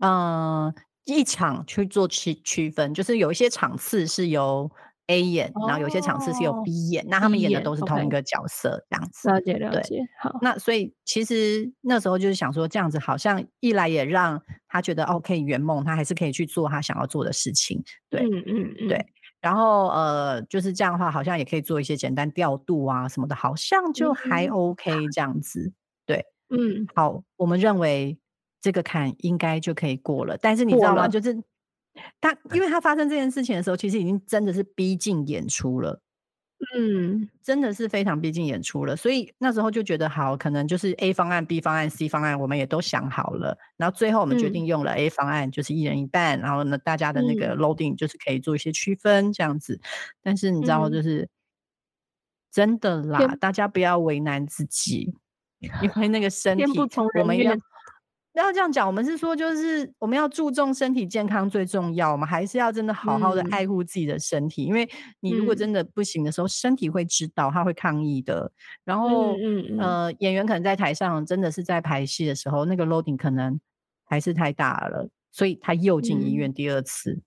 [0.00, 0.72] 嗯。
[1.08, 4.70] 一场去做区区分，就是有一些场次是由
[5.06, 9.26] A 演，然后有些场次是由 B 演，那他们演的都是同一个角色，这样子。
[9.30, 10.06] 了解了解。
[10.20, 17.82] 好，那所以其实那时候就是想说，这样子好像一来也让他觉得哦可以圆梦，他还是可以去做他想要做的事情。
[18.10, 19.06] 对，嗯嗯嗯，对。
[19.40, 25.72] 然后呃，就是这样的话，好像也可以做一些简单调度啊什么的，好像就还 OK 这样子。
[26.04, 28.18] 对，嗯，好，我们认为。
[28.60, 31.06] 这个坎应该就可以过了，但是你知道吗？
[31.06, 31.36] 就是
[32.20, 36.00] 他，因为他发生这件事情的时候，其实已经真的是逼近演出了，
[36.76, 38.96] 嗯，真的是非常逼近演出了。
[38.96, 43.56] 所以那时候就觉得好，可能就是 A 方案、B 方案、C 方案，我们也都想好了。
[43.76, 46.38] 然后最后我们决定用了 A 方案，就是一人一半。
[46.40, 49.80] 然后呢，大家的那个 loading 就是可以做一些区分这样子。
[50.22, 51.28] 但是你知道，就是
[52.52, 55.14] 真的啦，大家不要为难自己，
[55.82, 56.64] 因为那个身体，
[57.20, 57.54] 我们要。
[57.54, 57.60] 不
[58.40, 64.88] 要这样讲，我们是说，就是我们要注重身体健康最重要，我们还是要真的好好的爱护自己的身体，因为
[65.20, 68.50] 你如果真的不行的时候，身体会知道，他会抗议的。
[68.84, 69.34] 然后，
[69.78, 73.58] 呃，演员可能在台上真的是在排戏的时候，那个 loading 可能
[74.04, 77.20] 还是太大了，所以他又进医院第二次。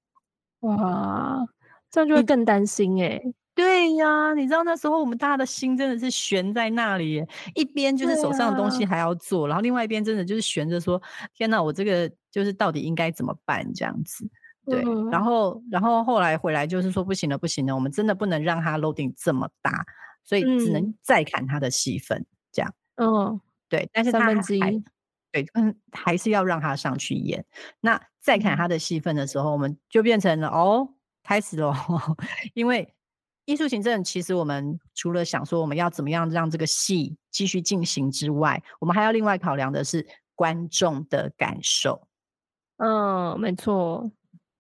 [0.62, 1.46] 哇，
[1.90, 3.22] 这样就会更担心哎。
[3.58, 11.02] 对呀，你知道那时候我们大家的心真的是悬在那里，一边就是手上的东西还要做，然后另外一边真的就是悬着说
[11.36, 14.26] ：“天哪，我这个就是到底应该怎么办？”这样子，
[14.70, 14.82] 对。
[15.12, 19.84] 然后，然后后来回来就是说：“不行了，不行了，我们真的不能让他 loading 这么大，
[20.24, 23.90] 所以只能再砍他的戏份。”这样，嗯，对。
[23.92, 24.62] 但是三分之一，
[25.32, 27.46] 对，嗯，还是要让他上去演。
[27.82, 30.88] 那再砍他的戏份的时候，我们就变成了哦，
[31.24, 31.76] 开始了，
[32.56, 32.94] 因为。
[33.46, 42.08] 艺术行政其实我们除了想说我们要怎么样让这个戏继续进行之外，我们还要另外考量的是观众的感受。
[42.78, 44.10] 嗯，没错，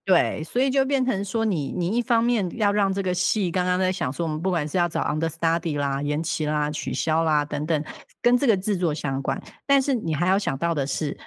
[0.03, 7.83] 对，所以就变成说，你你一方面要让这个戏，刚刚在想说，我们不管是要找 understudy 啦、延期啦、取消啦等等，
[8.21, 11.17] 跟这个制作相关，但是你还要想到的是，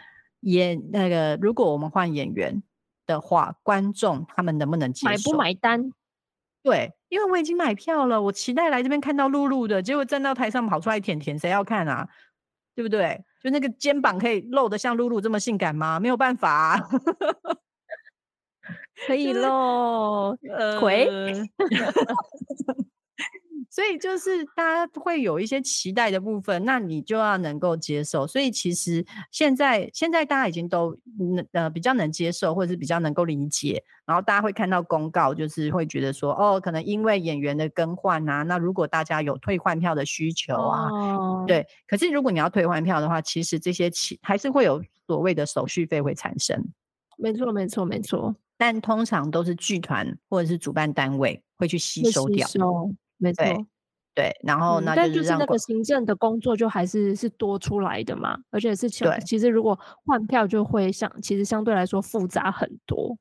[0.41, 2.63] 演那个如果我们换演员
[3.07, 5.11] 的话，观众他们能不能接受？
[5.11, 5.93] 买不买单？
[6.63, 6.93] 对。
[7.15, 12.09] 因为我已经买票了，我期待来这边看到露露的，结果站到台上跑出来舔舔，谁要看啊？
[12.75, 13.25] 对不对？
[13.41, 16.01] 就那个肩膀可以露的像露露这么性感吗？
[16.01, 16.77] 没有办法，
[19.07, 20.37] 可以露
[20.81, 21.09] 腿。
[23.75, 28.25] 所以就是大家会有一些期待的部分，那你就要能够接受。
[28.25, 30.97] 所以其实现在现在大家已经都
[31.51, 33.83] 呃比较能接受，或者是比较能够理解。
[34.07, 41.67] 然后大家会看到公告，就是会觉得说，哦，可能因为演员的更换啊，那如果大家有退换票的需求啊，对。
[41.89, 46.65] 可是如果你要退换票的话，其实这些其还是会有所谓的手续费会产生。
[47.19, 48.37] 没错，没错，没错。
[48.57, 52.47] 但通常都是剧团或者是主办单位会去吸收掉。
[53.25, 53.67] 没错，
[54.15, 63.17] 对，然后那但就是那个行政的工作就还是是多出来的嘛，而且是对，其实如果换票就会相，其实相对来说复杂很多。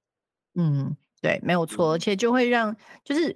[0.55, 3.35] 嗯，对，没有错，而且就会让就是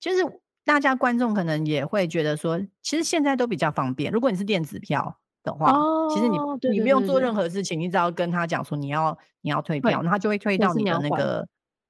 [0.00, 0.24] 就是
[0.64, 4.10] 大家观众可能也会觉得说，其实现在都比较方便。
[4.10, 5.72] 如果你是电子票的话，
[6.12, 6.36] 其实你
[6.70, 11.46] 你不用做任何事情，你只要跟他讲说你要你要退票，那他就会退到你的那个。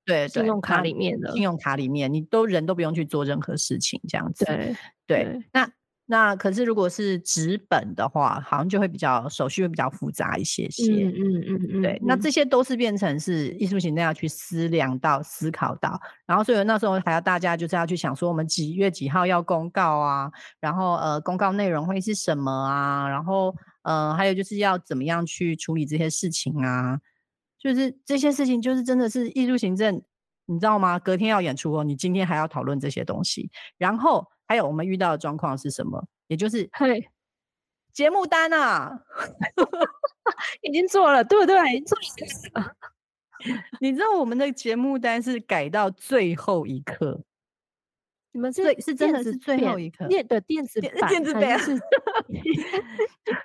[0.08, 4.46] 对，信用卡里面的信用卡里面，你都人都不用去做任何事情，这样子。
[4.46, 4.74] 对
[5.06, 5.70] 对，那
[6.06, 10.90] 那可是如果是纸本的话，好像就会比较手续会比较复杂一些些。
[11.04, 11.82] 嗯嗯嗯嗯。
[11.82, 20.32] 对，那这些都是变成是艺术行政要去思量到、思考到，然后所以那时候还要大家就是要去想说，我们几月几号要公告啊？
[20.58, 23.06] 然后呃，公告内容会是什么啊？
[23.06, 26.98] 然后呃，还有就是要怎么样去处理这些事情啊？
[27.58, 30.02] 就是这些事情，就是真的是艺术行政，
[30.46, 30.98] 你知道吗？
[30.98, 33.50] 隔天要演出哦，你今天还要讨论这些东西。
[33.76, 36.06] 然后还有我们遇到的状况是什么？
[36.28, 37.08] 也就是嘿，
[37.92, 39.00] 节目单啊，
[40.62, 41.80] 已经做了，对不对？
[41.80, 41.98] 做
[43.80, 47.22] 你知道我们的节目单是改到最后一刻。
[48.38, 51.76] 你们是是真的是最后一刻电的 电子版，电子版是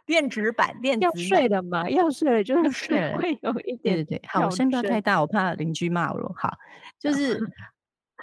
[0.05, 1.89] 电子版，电子要睡了嘛？
[1.89, 4.21] 要睡了就 是会有一点对对对。
[4.27, 6.35] 好，声音不要太大，我怕邻居骂我。
[6.37, 6.55] 好，
[6.99, 7.39] 就是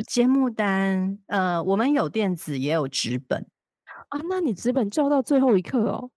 [0.06, 3.44] 节目单，呃，我们有电子也有纸本
[4.10, 4.20] 啊。
[4.28, 6.08] 那你纸本交到最后一刻哦？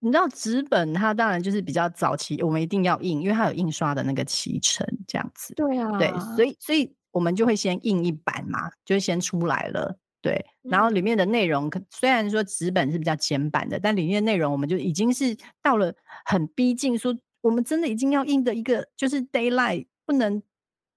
[0.00, 5.54] 你知道纸本它当然就是比较早期，我们一定要印，因为它有印刷的那个期程，这样子。
[5.54, 6.94] 对啊，对，所以所以。
[7.10, 10.44] 我们就会先印一版嘛，就先出来了，对。
[10.62, 15.94] 然后里面的内容，虽然说纸本是比较简版的，但里面内容我们就已经是到了
[16.24, 20.42] 很逼近，说我们真的已经要印的一个就是 d a y l i g h t 不能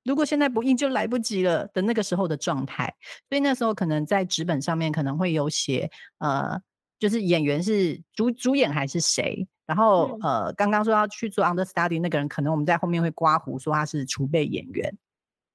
[0.04, 2.94] 如果现在不印就来不及了的那个时候的状态。
[3.30, 6.60] 所以那时候可能在纸本上面可能会有写，呃，
[7.00, 14.98] 就是演员是主主演还是谁，然后呃，刚刚说要去做 understudy 那个人，可能我们在后面会刮胡说他是储备演员。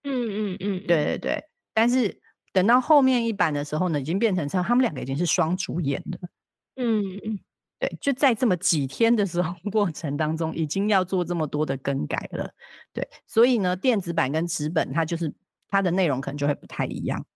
[0.09, 2.21] 嗯嗯嗯，对对对，但是
[2.53, 6.29] 等到后面一版的时候呢，已经变成像他们两个已经是双主演了。
[6.77, 7.41] 嗯嗯，
[7.81, 12.51] 对，就在这么几天的时候 过程当中，已经要做这么多的更改了。
[12.93, 15.35] 对，所以呢，电子版跟纸本它就是
[15.69, 17.27] 它的内容可能就会不太一样。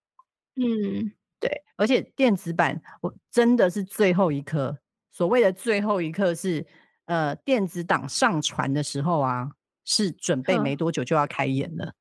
[0.56, 4.78] 嗯，对，而且电子版我真的是最后一刻，
[5.10, 6.66] 所谓的最后一刻是
[7.06, 9.50] 呃电子档上传的时候啊，
[9.84, 11.94] 是准备没多久就要开演了。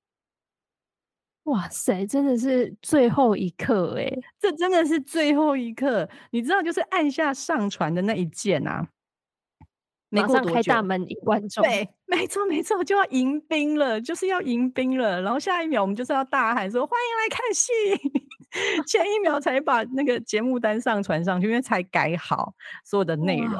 [1.49, 4.07] 哇塞，真的是最后一刻哎！
[4.39, 8.87] 这真的是最后一刻，你知道，就是按下上传的那一键啊，
[10.09, 11.63] 马上开大门迎观众。
[11.63, 15.21] 对， 没错没错，就要迎宾了，就是要迎宾了。
[15.23, 17.71] 然后下一秒我们就是要大喊说：“欢迎来看戏！”
[18.85, 22.53] 前一秒才把那个节目单上传上去，因为才改好
[22.85, 23.59] 所有的内容。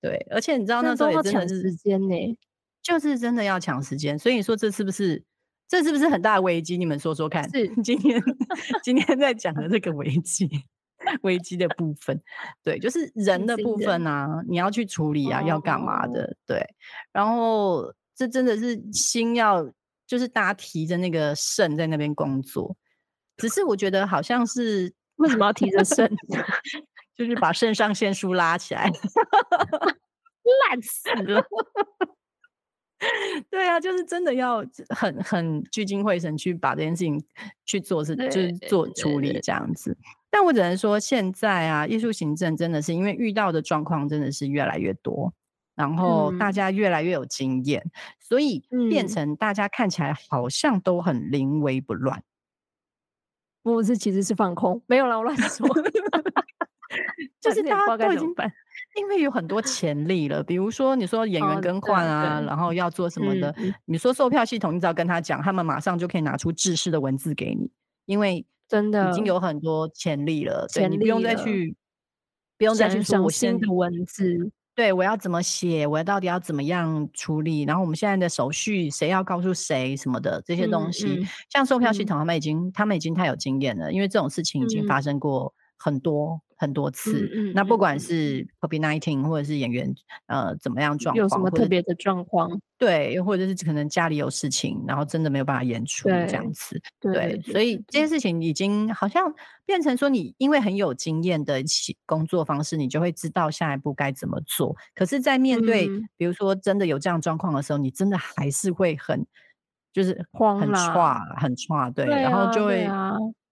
[0.00, 2.38] 对，而且你知道那时候也真的是时间呢，
[2.82, 4.16] 就是真的要抢时间。
[4.16, 5.22] 所以你说这是不是？
[5.70, 6.76] 这是不是很大的危机？
[6.76, 7.48] 你们说说看。
[7.48, 8.20] 是 今天
[8.82, 10.50] 今天在讲的这个危机，
[11.22, 12.20] 危机的部分，
[12.64, 16.36] 对，就是人的部分啊，你要去处理啊，要干嘛的？
[16.44, 16.60] 对，
[17.12, 19.64] 然后这真的是心要，
[20.08, 22.76] 就是大家提着那个肾在那边工作，
[23.36, 26.10] 只是我觉得好像是 为什么要提着肾？
[27.16, 28.90] 就是把肾上腺素拉起来，
[30.68, 31.46] 烂死了。
[33.50, 37.22] 对啊，就是真的要很很聚精会神去把这件事情
[37.64, 39.96] 去做，是就是做处理这样子。
[40.30, 45.32] 但我只能说，现在啊，艺术行政真的是因为遇到的状况真的是越来越多，
[45.74, 47.82] 然后大家越来越有经验，
[48.18, 52.22] 所以变成大家看起来好像都很临危不乱。
[53.62, 55.66] 不是，其实是放空，没有了，我乱说。
[57.40, 58.28] 就是大家都已经
[58.96, 67.70] 因为有很多潜力了，比如说你说演员更换啊，然后要做什么的，你说售票系统，你只要跟他讲，他们马上就可以拿出制式的文字给你，
[68.06, 71.76] 因为真的已经有很多潜力了，对潜你不用再去
[72.58, 82.06] 不用再去想说我的文字，对，我要怎么写，我到底要怎么样处理，然后我们现在的手续谁要告诉谁什么的这些东嗯西，嗯像售票系嗯。
[82.06, 84.86] 统他们已经他们已经太有经验了，因为这种事情已经嗯。
[84.86, 87.30] 发生过很多很多次。
[87.34, 89.92] 嗯那不管嗯是 COVID nineteen 或者是演员
[90.26, 92.60] 呃怎么样状况有什么特别的状况？
[92.76, 96.80] 对，或者是可能家里有事情，然后真的没有办法演出这样子。
[97.00, 99.32] 对所以这件事情已经好像
[99.66, 104.76] 变成说，你因为很有经验的起工作方式，你就会知道下一步该怎么做。
[104.94, 109.26] 可是，在面对、嗯比如说真的有这样状况的时候，你真的还是会很
[109.92, 112.86] 就是很慌啦差很差，对，对然后啊就会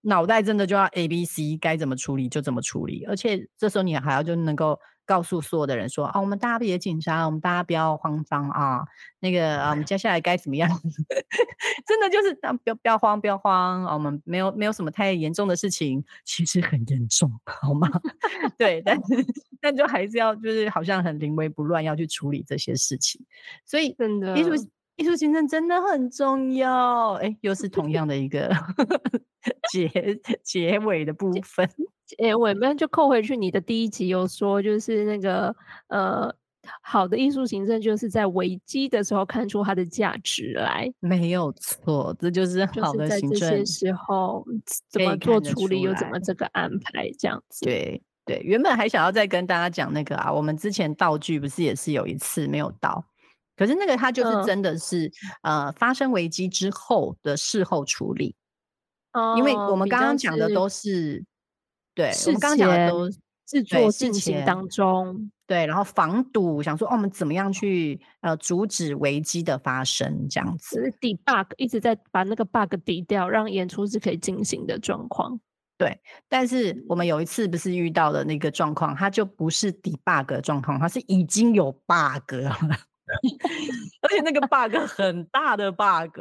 [0.02, 8.84] 脑袋真的就要 A B C 该怎么处理就怎么处理，而且这时候你还要就能够告诉所有的人说啊，我们大家别紧张，我们大家不要慌张啊，
[9.20, 10.68] 那个啊，我们 接下来该怎么样？
[11.86, 17.88] 真的就是啊，不要不要慌，不要慌啊，我们没有没有什么太严重的事情，其实很严重，好吗？
[18.58, 19.26] 对，但是
[19.60, 23.20] 但就还是要就是好像很临危不乱要去处理这些事情，
[23.64, 24.50] 所以真的艺术
[24.98, 27.12] 艺术行政真的很重要。
[27.14, 28.50] 哎，又是同样的一个
[29.70, 29.88] 结
[30.42, 31.68] 结尾的部分。
[32.18, 35.54] 诶，我们就扣回去，你的第一集有说，就是那个
[35.86, 36.34] 呃，
[36.82, 43.66] 好的艺术行政就是在危机的时候看出它的价值来，没有错，这就是就是好的在这些行政。
[43.66, 44.44] 时候
[44.88, 47.64] 怎么做处理，又怎么这个安排，这样子。
[47.64, 53.04] 对对，原本还想要再跟大家讲那个啊，我们之前道具不是也是有一次没有到，
[53.58, 54.46] 可是那个它就是嗯。
[54.46, 58.34] 真的是、呃发生危机之后的事后处理，
[59.36, 61.22] 因为我们刚刚讲的都是
[61.94, 70.94] 对，我事们刚刚讲的前都制对作进行当中，对，然后防堵，想说哦，我们怎么样去呃阻止危机的发生，这样子。
[71.00, 75.38] debug 一直在把那个 bug 抵掉，让演出是可以进行的状况。
[75.76, 75.98] 对
[76.28, 82.56] 但是我们有一次不是遇到的那个状况，它就不是 debug 状况，它是已经有 bug 了，
[84.02, 86.18] 而且那个 bug 很大的 bug，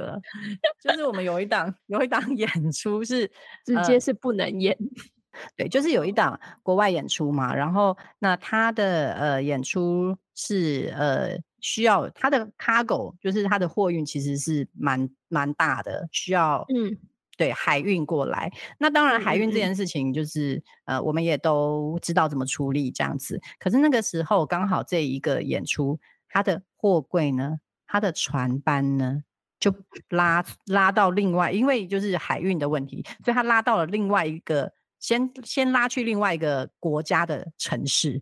[0.81, 3.29] 就是我们有一档有一档演出是
[3.73, 4.77] 呃直接是不能演。
[5.55, 16.97] 对，就是有一档国外演出嘛，然后那他的呃演出是呃需要他的 cargo，就是他的货运其实是蛮蛮大的，需要嗯
[17.37, 18.51] 对海运过来。
[18.79, 23.39] 那当然，嗯海运这件事情就是呃我们也都知道怎么处理这样子。
[23.59, 25.99] 可是那个时候刚好这一个演出，
[26.37, 27.57] 它的货柜呢，
[27.87, 29.23] 他的船班呢。
[29.59, 29.73] 就
[30.09, 38.21] 拉拉到另外，因为就是海运的问题，所以他拉到了另外一个，先先拉去另外一个国家的城市，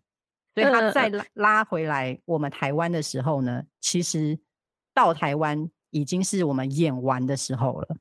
[0.53, 4.39] 所以他再拉拉回来我们台湾的时候呢，其实
[4.93, 7.97] 到台湾已经是我们演完的时候了。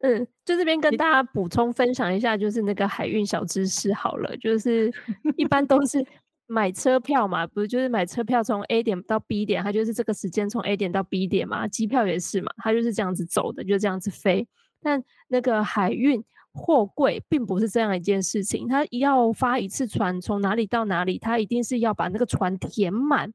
[0.00, 4.92] 嗯，就这边跟大家补充分享一下，就是那个海运小知识好了，就是
[5.38, 6.06] 一般都是
[6.46, 14.46] 买车票嘛，不就是买车票从 A 点到 B 点，它就是这个时间从 A 点到 B 点嘛，机票也是嘛，它就是这样子走的，就这样子飞。
[14.80, 16.22] 但那个海运
[16.52, 23.32] 货柜并不是这样一件事情，它要发一次船从哪里到哪里，它一定是要把那个船填满。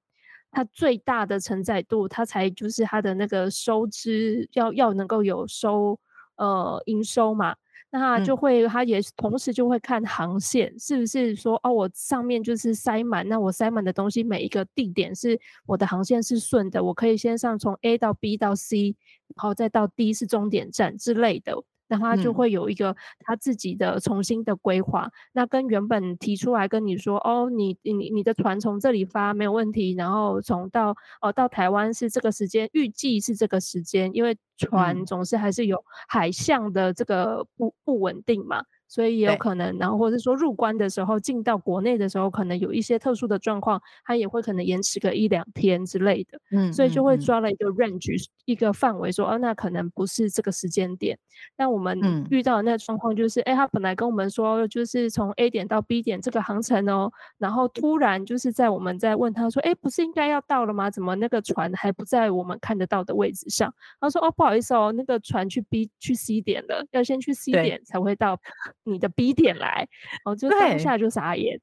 [0.53, 5.97] 它最大的承载度，它才就是它的那个收支要要能够有收
[6.35, 7.55] 呃营收嘛，
[7.91, 18.95] 那它就嗯会，他也同时就会看航线是不是说哦，我上面就是塞满，那我塞满的东西每一个地点是我的航线是顺的，我可以先上从 A 到 B 到 C，
[19.35, 21.53] 然后再到 D 是终点站之类的。
[21.91, 22.33] 那他就嗯。
[22.33, 35.05] 会有一个他自己的重新的规划，那跟原本提出来跟你说，哦，你你你的船从这里发没有问题，然后从到哦到台湾是这个时间，预计是这个时间，因为船嗯。
[35.05, 46.37] 总是还是有海象的这个不不稳定嘛，所以也有可能，然后或者说入关的时候进到国内的时候，可能有一些特殊的状况，它也会可能延迟个一两天之类的。
[46.51, 51.17] 嗯，所以就会抓了一个 range 一个范围，说哦，那可能不是这个时间点。
[51.55, 60.91] 那我们嗯遇到的那个状况就是，哎、他本来跟我们说就是从 A 点到 B 点这个航程哦，然后突然就是在我们在问他说，哎、不是应该要到了吗？
[60.91, 63.73] 怎么那个船还不在我们看得到的位置上？
[64.01, 68.37] 他说，哦，不好意思哦，那个船去 B 去 C 点了，要先去 C 点才会到
[68.83, 69.87] 你的 B 点来。
[70.25, 71.59] 我，就对当下就傻眼。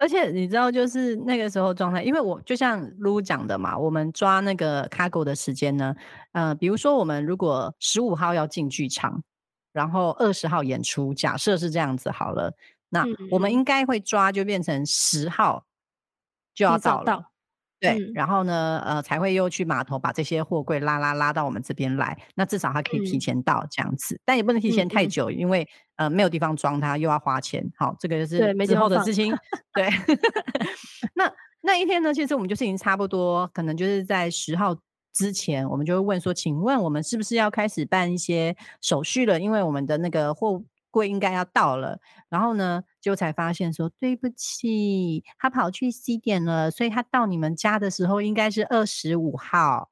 [0.00, 5.92] 而且你知道，就是那个时候状态，因为我就像撸讲的嘛，我们抓那个 cargo 的时间呢，
[6.30, 9.20] 呃，比如说我们如果十五号要进剧场，
[9.72, 12.54] 然后二十号演出，假设是这样子好了，
[12.90, 15.64] 那嗯我们嗯应该会抓就变成十号
[16.54, 17.32] 就要到了，到
[17.80, 22.18] 对，然后呢，呃，才会又去码头把这些货柜拉拉拉到我们这边来。
[22.34, 25.66] 那至少它可以提前到这样子，但也不能提前太久，因为
[25.96, 27.64] 呃没有地方装它，又要花钱。
[27.76, 29.32] 好，这个就是之后的事情。
[29.74, 29.88] 对，
[31.14, 34.76] 那那一天呢，其实我们就是已经差不多，可能就是在十号
[35.14, 39.40] 之前，我们就会问说，请问我们是不是要开始办一些手续了？
[39.40, 40.62] 因为我们的那个货。
[40.98, 49.90] 柜应该要到了，然后呢，就才发现说对不起，他跑去 C 点了，所以他到你们家的时候应该是二十五号。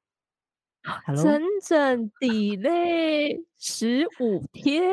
[1.23, 4.91] 整整 delay 十五天。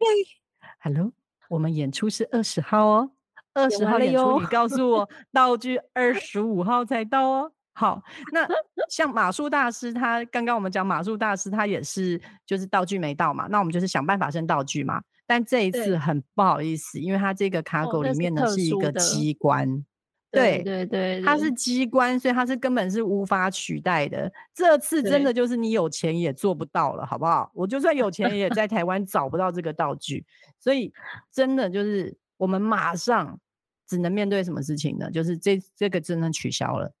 [0.82, 1.12] Hello，
[1.48, 3.10] 我们演出是二十号哦，
[3.54, 7.52] 二十号演出，你告诉我 道具二十五号才到哦。
[7.74, 8.02] 好，
[8.32, 8.46] 那
[8.90, 15.02] 像马术大师，他刚刚我们讲马术大师，他也是就是道具没到嘛，那我们就是想办法生道具嘛。
[15.32, 19.82] 但这一次很不好意思，因为它这个卡狗里面呢是一个机关，
[20.30, 24.30] 对对对，它是机关，所以它是根本是无法取代的。
[24.54, 27.50] 这次真的就是你有钱也做不到了，好不好？
[27.54, 30.22] 我就算有钱也在 台湾找不到这个道具，
[30.60, 30.92] 所以
[31.32, 33.40] 真的就是我们马上
[33.86, 35.10] 只能面对什么事情呢？
[35.10, 36.92] 就是这这个真的取消了。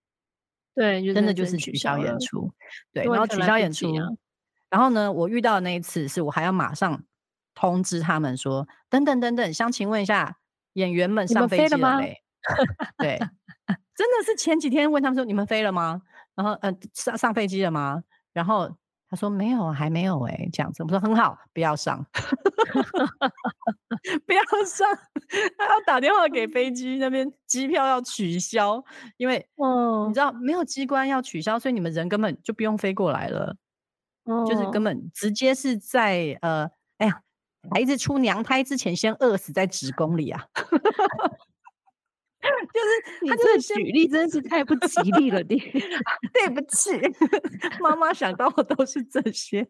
[0.74, 2.50] 对，真的就是取消演出。
[2.94, 3.92] 对，然后取消演出，
[4.70, 7.04] 然后呢，我遇到的那一次是我还要马上
[7.54, 10.36] 通知他们说，等等等等，想请问一下
[10.74, 12.16] 演员们上飞机了没？
[12.98, 13.18] 对，
[13.94, 16.02] 真的是前几天问他们说你们飞了吗？
[16.34, 18.02] 然后嗯，上上飞机了吗？
[18.32, 18.70] 然后。
[19.12, 20.82] 他说没有，还没有哎，这样子。
[20.82, 22.02] 我说很好，不要上
[24.26, 24.88] 不要上。
[25.58, 28.82] 他要打电话给飞机那边，机票要取消，
[29.18, 33.54] 因为哦，你知道没有机关要取消，所以你们人根本就不用飞过来了。
[34.24, 37.20] 哦，就是根本直接是在呃，哎呀，
[37.70, 40.44] 孩子出娘胎之前先饿死在子宫里啊。
[42.42, 42.88] 就是
[43.22, 45.56] 你这举例真是太不吉利了， 你
[46.32, 46.90] 对不起，
[47.80, 49.64] 妈妈想到的都是这些，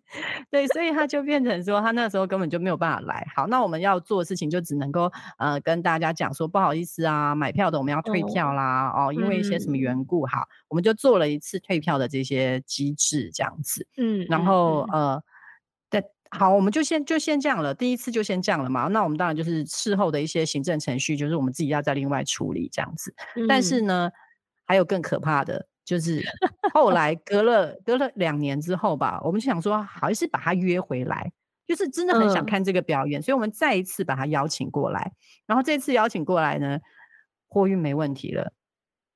[0.51, 3.26] 对，所以他就变成说，他那时候根本就没有办法来。
[3.36, 15.22] 好，那我们要做的事情就只能够呃跟大家讲说，不好意思啊，买票的我们要退票啦，哦，因为一些什么缘故，好，我们就做了一次退票的这些机制，这样子，嗯，然后呃。
[16.39, 17.74] 好，我们就先就先这样了。
[17.74, 18.89] 第一次就先这样了嘛。
[18.89, 23.14] 那我们当然就是事后的一些行政程序，就是我们自己要再另外处理这样子。
[23.47, 24.11] 但是呢，
[24.66, 26.22] 还有更可怕的，就是
[26.72, 31.30] 后来隔了隔了两年之后吧，我们就想说，好意思把他约回来，
[31.66, 35.12] 就是真的很想看这个表演，所以我们再一次把他邀请过来。
[35.47, 36.78] 然后这次邀请过来呢，
[37.49, 38.55] 货运没问题了，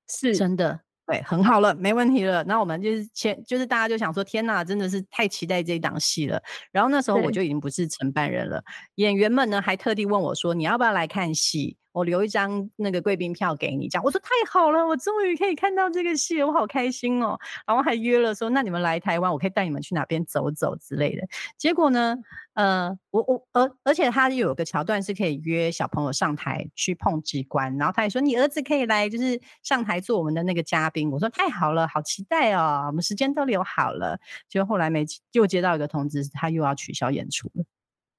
[0.07, 0.81] 是真的。
[1.07, 2.43] 对，很好了，没问题了。
[2.45, 6.43] 那我们就是前，就是大家就想说，天哪，真的是太期待这一档戏了。
[6.73, 8.61] 然后那时候我就已经不是承办人了，
[8.97, 11.77] 演员们呢还特地问我说，你要不要来看戏？
[11.97, 17.39] 我留一张那个贵宾票给你，这样我说太好了，我终于可以看到这个戏，我好开心哦。
[17.67, 21.27] 然后还约了说，那你们来台湾，我可以带你们去哪边走走之类的。
[21.57, 22.15] 结果呢，
[22.53, 31.11] 呃，我我而而且他有个桥段是可以约小朋友上台去碰机关，然后他也说你儿子可以来，就是上台做我们的那个嘉宾。
[31.11, 34.21] 我说太好了，好期待哦，我们时间都留好了。
[34.51, 37.65] 结果后来没又接到一个通知，他又要取消演出了。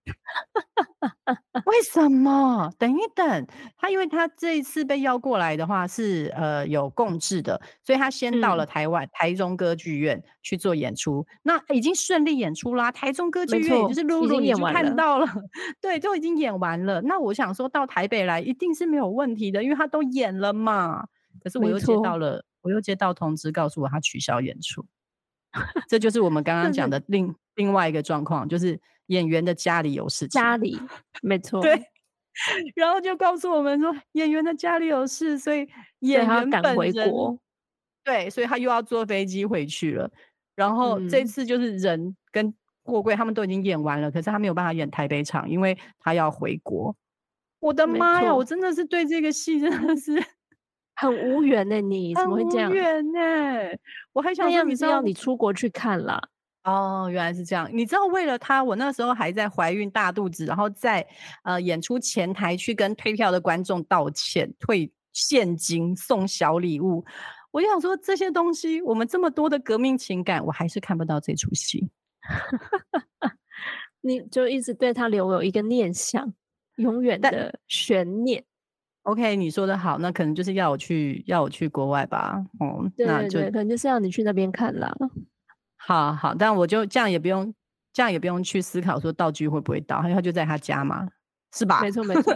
[1.77, 2.71] 为什么？
[2.79, 3.47] 等一等，
[3.77, 12.91] 他因为他这一次被邀过来的话是呃有共治的，所以他先到了台湾台中歌剧院去做演出，那已经顺利演出啦。
[12.91, 15.27] 台中歌剧院就是露露已经看到了，
[15.79, 16.99] 对，都已经演完了。
[17.03, 21.05] 那我想说到台北来一定是没有问题的，因为他都演了嘛。
[21.43, 24.83] 可是我又接到了，我又接到通知告诉我他取消演出，
[25.87, 28.81] 这就是我们刚刚讲的另另外一个状况，就是。
[29.07, 30.79] 演员的家里有事情，家里
[31.21, 31.81] 没 错，对，
[32.75, 35.67] 然后就告诉我们说演员的家里有事，所以
[35.99, 37.37] 演员赶回国，
[38.03, 40.09] 对，所以他又要坐飞机回去了。
[40.55, 42.53] 然后这次就是人跟
[42.83, 46.95] 货柜他们都已经演完了，可是他没有办法演台北场，因为他要回国。
[47.59, 50.23] 我的妈呀，我真的是对这个戏真的是
[50.95, 52.71] 很无缘呢，你 怎么会这样？
[52.71, 53.19] 无缘呢，
[54.13, 56.29] 我还想让你知道你出国去看了。
[56.67, 57.69] 哦，原来是这样。
[57.71, 61.07] 你知道，为了他，我那时候还在怀孕大肚子，然后在
[61.43, 67.05] 呃演出前台去跟退票的观众道歉，退现金，送小礼物。
[67.51, 71.89] 我就想说，这些东西，我们这么多的革命情感，我还是看不到这出戏。
[74.01, 76.33] 你就一直对他留有一个念想，
[76.75, 78.43] 永远的悬念。
[79.03, 82.43] OK，你说的好，那可能就是要我去，要我去国外吧。
[82.59, 84.93] 哦，那就可能就是要你去那边看啦。
[85.87, 87.53] 好好，但我就这样也不用，
[87.93, 91.07] 这样也不用去思考说道具会不会到，因为他就在他家嘛，
[91.55, 91.79] 是吧？
[91.81, 92.33] 没错，没错，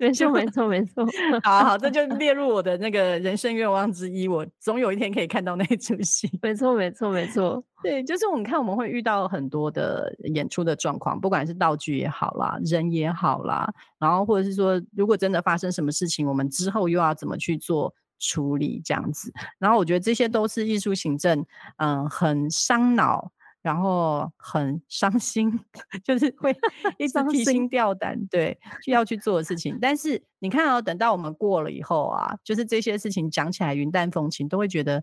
[0.00, 1.06] 没错，没错，没错。
[1.44, 4.26] 好好，这就 列入我的那个人生愿望之一。
[4.26, 6.28] 我总有一天可以看到那出戏。
[6.42, 7.62] 没错，没错，没错。
[7.84, 19.32] 对，就是我们看，我们会遇到很多的演出的状况，不管是道具也好啦，人也好啦，然后或者是说，如果真的发生什么事情，我们之后又要怎么去做处理这样子。
[19.58, 21.44] 然后我觉得这些都是艺术行政，
[21.76, 23.32] 嗯，很伤脑。
[23.60, 25.50] 然后很伤心，
[26.04, 26.56] 就是会
[26.96, 28.56] 一直提心吊胆，对，
[28.86, 29.76] 要去做的事情。
[29.80, 35.02] 但是你看哦，等到我们过了以后啊，就是这些事情讲起来云淡风轻，都会觉得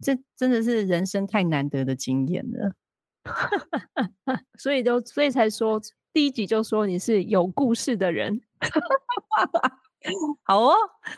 [0.00, 2.72] 这真的是人生太难得的经验了。
[4.56, 5.78] 所以就，所以才说
[6.12, 8.40] 第一集就说你是有故事的人。
[10.44, 10.74] 好哦，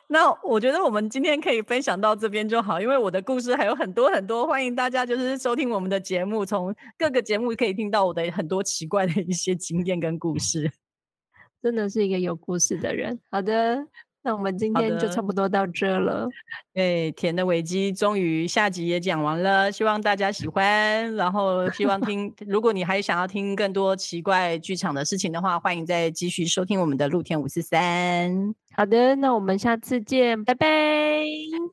[0.09, 10.71] 那我觉得我们今天可以分享到这边就好，因为我的故事还有很多很多，欢迎大家就是收听我们的节目，从各个节目可以听到我的很多奇怪的一些经验跟故事，
[11.63, 13.21] 真的是一个有故事的人。
[13.31, 13.87] 好的。
[14.29, 16.29] 那我们今天就差不多到这了。
[16.75, 21.15] 对，甜的危机终于下集也讲完了，希望大家喜欢。
[21.15, 28.55] 然后希望听， 如果你还想要听更多奇怪剧场的事情的话，欢迎再继续收听我们的露天五四三。
[28.77, 31.25] 好的，那我们下次见，拜拜。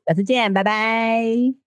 [0.08, 1.65] 下次见，拜拜。